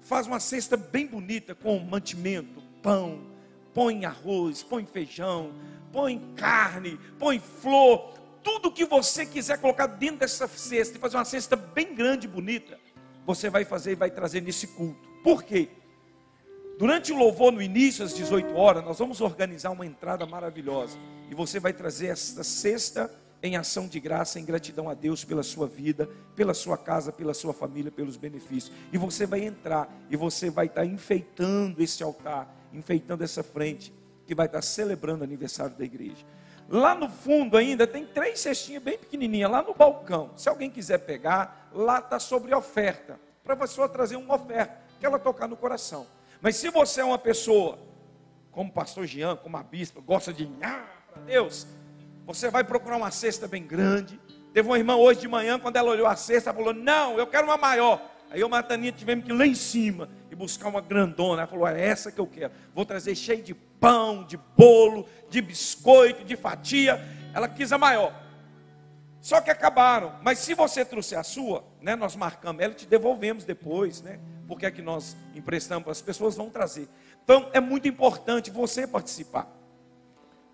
[0.00, 3.26] Faz uma cesta bem bonita com mantimento, pão,
[3.72, 5.54] põe arroz, põe feijão,
[5.92, 8.12] põe carne, põe flor,
[8.42, 12.30] tudo que você quiser colocar dentro dessa cesta e fazer uma cesta bem grande e
[12.30, 12.78] bonita,
[13.24, 15.08] você vai fazer e vai trazer nesse culto.
[15.22, 15.70] Por quê?
[16.76, 20.98] Durante o louvor no início, às 18 horas, nós vamos organizar uma entrada maravilhosa.
[21.30, 23.10] E você vai trazer esta cesta
[23.40, 27.32] em ação de graça, em gratidão a Deus pela sua vida, pela sua casa, pela
[27.32, 28.72] sua família, pelos benefícios.
[28.92, 33.94] E você vai entrar e você vai estar enfeitando esse altar, enfeitando essa frente,
[34.26, 36.24] que vai estar celebrando o aniversário da igreja.
[36.68, 40.30] Lá no fundo ainda tem três cestinhas bem pequenininhas, lá no balcão.
[40.36, 43.20] Se alguém quiser pegar, lá está sobre oferta.
[43.44, 46.06] Para a pessoa trazer uma oferta, que ela tocar no coração.
[46.44, 47.78] Mas se você é uma pessoa,
[48.50, 51.66] como o pastor Jean, como a bispa, gosta de ah, para Deus,
[52.26, 54.20] você vai procurar uma cesta bem grande.
[54.52, 57.26] Teve uma irmã hoje de manhã, quando ela olhou a cesta, ela falou: Não, eu
[57.26, 57.98] quero uma maior.
[58.30, 61.40] Aí eu Mataninha tivemos que ir lá em cima e buscar uma grandona.
[61.40, 62.52] Ela falou: É essa que eu quero.
[62.74, 67.00] Vou trazer cheio de pão, de bolo, de biscoito, de fatia.
[67.32, 68.12] Ela quis a maior.
[69.18, 70.18] Só que acabaram.
[70.22, 74.20] Mas se você trouxer a sua, né, nós marcamos ela e te devolvemos depois, né?
[74.46, 76.88] Porque é que nós emprestamos, as pessoas vão trazer.
[77.22, 79.48] Então é muito importante você participar.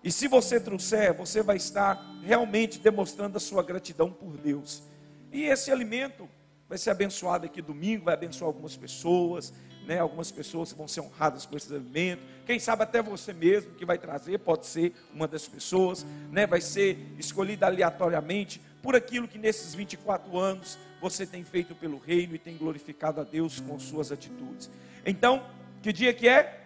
[0.03, 4.83] E se você trouxer, você vai estar realmente demonstrando a sua gratidão por Deus.
[5.31, 6.27] E esse alimento
[6.67, 9.53] vai ser abençoado aqui domingo, vai abençoar algumas pessoas,
[9.85, 9.99] né?
[9.99, 12.23] Algumas pessoas vão ser honradas com esse alimento.
[12.45, 16.47] Quem sabe até você mesmo que vai trazer, pode ser uma das pessoas, né?
[16.47, 22.35] Vai ser escolhida aleatoriamente por aquilo que nesses 24 anos você tem feito pelo reino
[22.35, 24.69] e tem glorificado a Deus com suas atitudes.
[25.03, 25.43] Então,
[25.81, 26.61] que dia que é?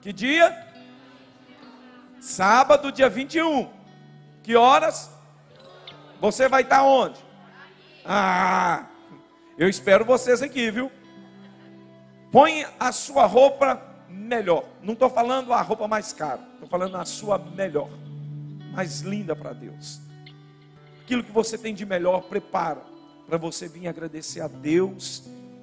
[0.00, 0.64] Que dia?
[2.20, 3.68] Sábado, dia 21.
[4.44, 5.10] Que horas?
[6.20, 7.18] Você vai estar onde?
[8.04, 8.86] Ah,
[9.58, 10.90] eu espero vocês aqui, viu?
[12.30, 14.64] Põe a sua roupa melhor.
[14.80, 16.40] Não estou falando a roupa mais cara.
[16.54, 17.90] Estou falando a sua melhor.
[18.72, 20.05] Mais linda para Deus.
[21.06, 22.82] Aquilo que você tem de melhor, prepara.
[23.28, 25.22] Para você vir agradecer a Deus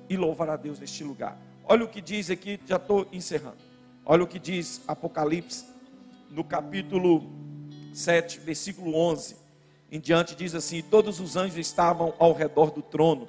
[0.10, 1.38] e louvar a Deus neste lugar.
[1.66, 3.58] Olha o que diz aqui, já estou encerrando.
[4.06, 5.66] Olha o que diz Apocalipse,
[6.32, 7.30] no capítulo
[7.94, 9.36] 7, versículo 11.
[9.92, 13.28] Em diante diz assim: Todos os anjos estavam ao redor do trono,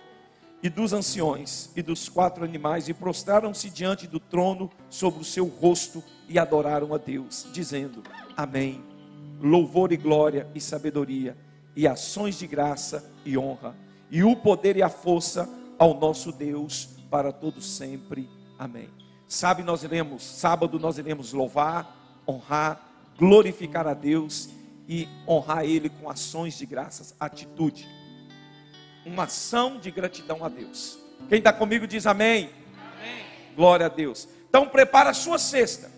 [0.62, 5.47] e dos anciões, e dos quatro animais, e prostraram-se diante do trono sobre o seu
[5.47, 8.05] rosto, e adoraram a Deus, dizendo:
[8.37, 8.81] Amém.
[9.41, 11.37] Louvor e glória e sabedoria,
[11.77, 13.75] e ações de graça e honra,
[14.11, 15.49] e o poder e a força
[15.79, 18.29] ao nosso Deus para todos sempre.
[18.59, 18.89] Amém.
[19.27, 22.81] Sabe, nós iremos, sábado nós iremos louvar, honrar,
[23.18, 24.49] glorificar a Deus
[24.89, 27.89] e honrar Ele com ações de graças, atitude.
[29.05, 30.99] Uma ação de gratidão a Deus.
[31.29, 32.51] Quem está comigo diz amém.
[32.77, 33.25] amém.
[33.57, 34.29] Glória a Deus.
[34.49, 35.91] Então prepara a sua cesta.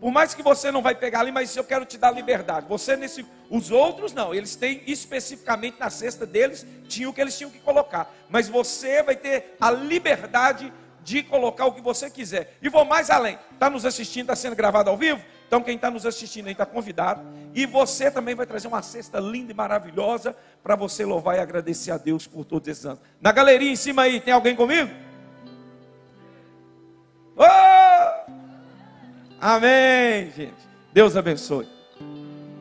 [0.00, 2.66] Por mais que você não vai pegar ali, mas eu quero te dar liberdade.
[2.68, 7.36] Você nesse, os outros não, eles têm especificamente na cesta deles tinham o que eles
[7.36, 8.12] tinham que colocar.
[8.28, 10.72] Mas você vai ter a liberdade
[11.02, 12.56] de colocar o que você quiser.
[12.62, 13.38] E vou mais além.
[13.52, 15.22] Está nos assistindo, está sendo gravado ao vivo?
[15.46, 17.22] Então quem está nos assistindo aí está convidado.
[17.54, 21.90] E você também vai trazer uma cesta linda e maravilhosa para você louvar e agradecer
[21.90, 23.00] a Deus por todos esses anos.
[23.20, 24.90] Na galeria em cima aí, tem alguém comigo?
[27.36, 27.83] Oh!
[29.46, 30.54] Amém, gente.
[30.90, 31.68] Deus abençoe.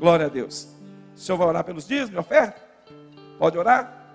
[0.02, 0.68] Glória a Deus.
[1.16, 2.62] O senhor vai orar pelos dias, minha oferta?
[3.40, 4.06] Pode orar?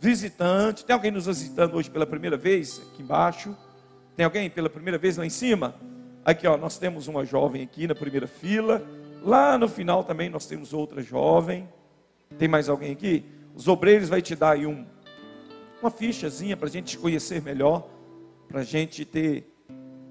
[0.00, 0.86] Visitante.
[0.86, 2.80] Tem alguém nos visitando hoje pela primeira vez?
[2.80, 3.54] Aqui embaixo.
[4.16, 5.74] Tem alguém pela primeira vez lá em cima?
[6.24, 8.82] Aqui, ó, nós temos uma jovem aqui na primeira fila.
[9.22, 11.68] Lá no final também nós temos outra jovem.
[12.38, 13.22] Tem mais alguém aqui?
[13.54, 14.86] Os obreiros vai te dar aí um,
[15.82, 17.86] uma fichazinha para a gente te conhecer melhor,
[18.48, 19.49] para a gente ter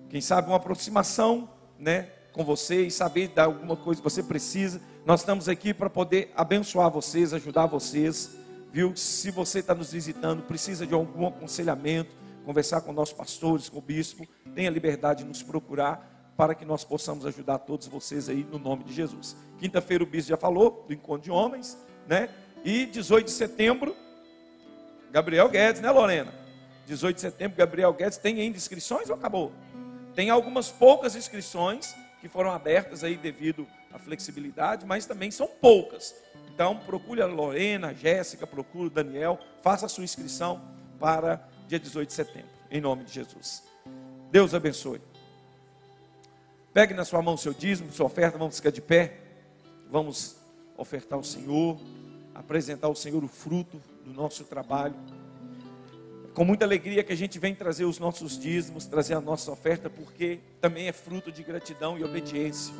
[0.09, 4.81] quem sabe uma aproximação, né, com você e saber dar alguma coisa que você precisa.
[5.05, 8.31] Nós estamos aqui para poder abençoar vocês, ajudar vocês,
[8.71, 8.95] viu?
[8.95, 13.81] Se você está nos visitando, precisa de algum aconselhamento, conversar com nossos pastores, com o
[13.81, 18.57] bispo, tenha liberdade de nos procurar para que nós possamos ajudar todos vocês aí no
[18.57, 19.35] nome de Jesus.
[19.57, 22.29] Quinta-feira o bispo já falou do encontro de homens, né?
[22.63, 23.95] E 18 de setembro,
[25.11, 26.33] Gabriel Guedes, né, Lorena?
[26.87, 29.51] 18 de setembro, Gabriel Guedes, tem ainda inscrições ou acabou?
[30.15, 36.15] Tem algumas poucas inscrições que foram abertas aí devido à flexibilidade, mas também são poucas.
[36.53, 40.61] Então, procure a Lorena, a Jéssica, procure o Daniel, faça a sua inscrição
[40.99, 43.63] para dia 18 de setembro, em nome de Jesus.
[44.31, 45.01] Deus abençoe.
[46.73, 49.17] Pegue na sua mão o seu dízimo, sua oferta, vamos ficar de pé.
[49.89, 50.35] Vamos
[50.77, 51.79] ofertar ao Senhor,
[52.35, 54.95] apresentar ao Senhor o fruto do nosso trabalho
[56.33, 59.89] com muita alegria que a gente vem trazer os nossos dízimos, trazer a nossa oferta,
[59.89, 62.73] porque também é fruto de gratidão e obediência.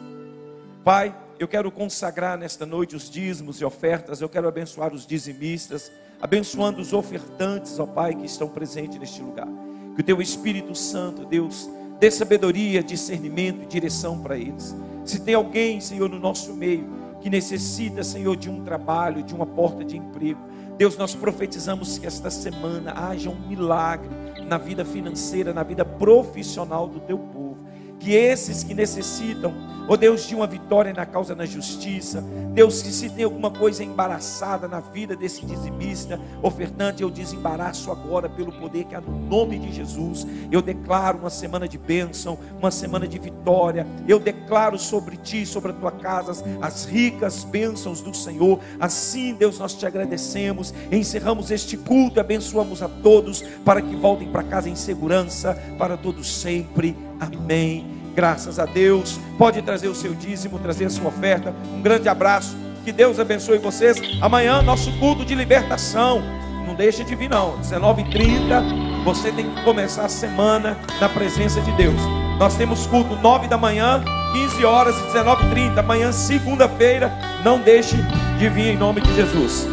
[0.84, 5.92] Pai, eu quero consagrar nesta noite os dízimos e ofertas, eu quero abençoar os dizimistas,
[6.22, 9.48] abençoando os ofertantes, ó Pai, que estão presentes neste lugar.
[9.96, 11.70] Que o Teu Espírito Santo, Deus,
[12.00, 14.76] dê sabedoria, discernimento e direção para eles.
[15.04, 16.88] Se tem alguém, Senhor, no nosso meio,
[17.22, 20.40] que necessita, Senhor, de um trabalho, de uma porta de emprego,
[20.80, 24.10] Deus, nós profetizamos que esta semana haja um milagre
[24.48, 27.68] na vida financeira, na vida profissional do teu povo.
[28.00, 29.54] Que esses que necessitam,
[29.88, 32.24] ó oh Deus, de uma vitória na causa na justiça,
[32.54, 38.28] Deus, que se tem alguma coisa embaraçada na vida desse dizimista, ofertante, eu desembaraço agora
[38.28, 40.28] pelo poder que há no nome de Jesus.
[40.52, 43.86] Eu declaro uma semana de bênção, uma semana de vitória.
[44.08, 48.60] Eu declaro sobre ti, sobre a tua casa, as ricas bênçãos do Senhor.
[48.80, 50.74] Assim, Deus, nós te agradecemos.
[50.92, 56.42] Encerramos este culto, abençoamos a todos para que voltem para casa em segurança, para todos
[56.42, 56.96] sempre.
[57.20, 57.86] Amém.
[58.16, 59.20] Graças a Deus.
[59.38, 61.54] Pode trazer o seu dízimo, trazer a sua oferta.
[61.74, 62.56] Um grande abraço.
[62.84, 63.98] Que Deus abençoe vocês.
[64.22, 66.22] Amanhã, nosso culto de libertação.
[66.66, 67.58] Não deixe de vir, não.
[67.60, 69.04] 19h30.
[69.04, 72.00] Você tem que começar a semana na presença de Deus.
[72.38, 75.78] Nós temos culto 9 da manhã, 15 horas e 19h30.
[75.78, 77.12] Amanhã, segunda-feira.
[77.44, 77.96] Não deixe
[78.38, 79.68] de vir em nome de Jesus.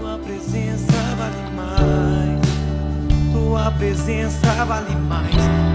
[0.00, 3.32] Tua presença vale mais.
[3.32, 5.65] Tua presença vale mais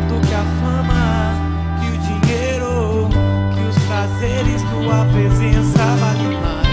[4.21, 6.67] prazeres, tua presença vale mais.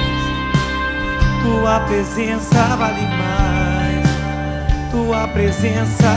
[1.42, 4.90] Tua presença vale mais.
[4.90, 6.08] Tua presença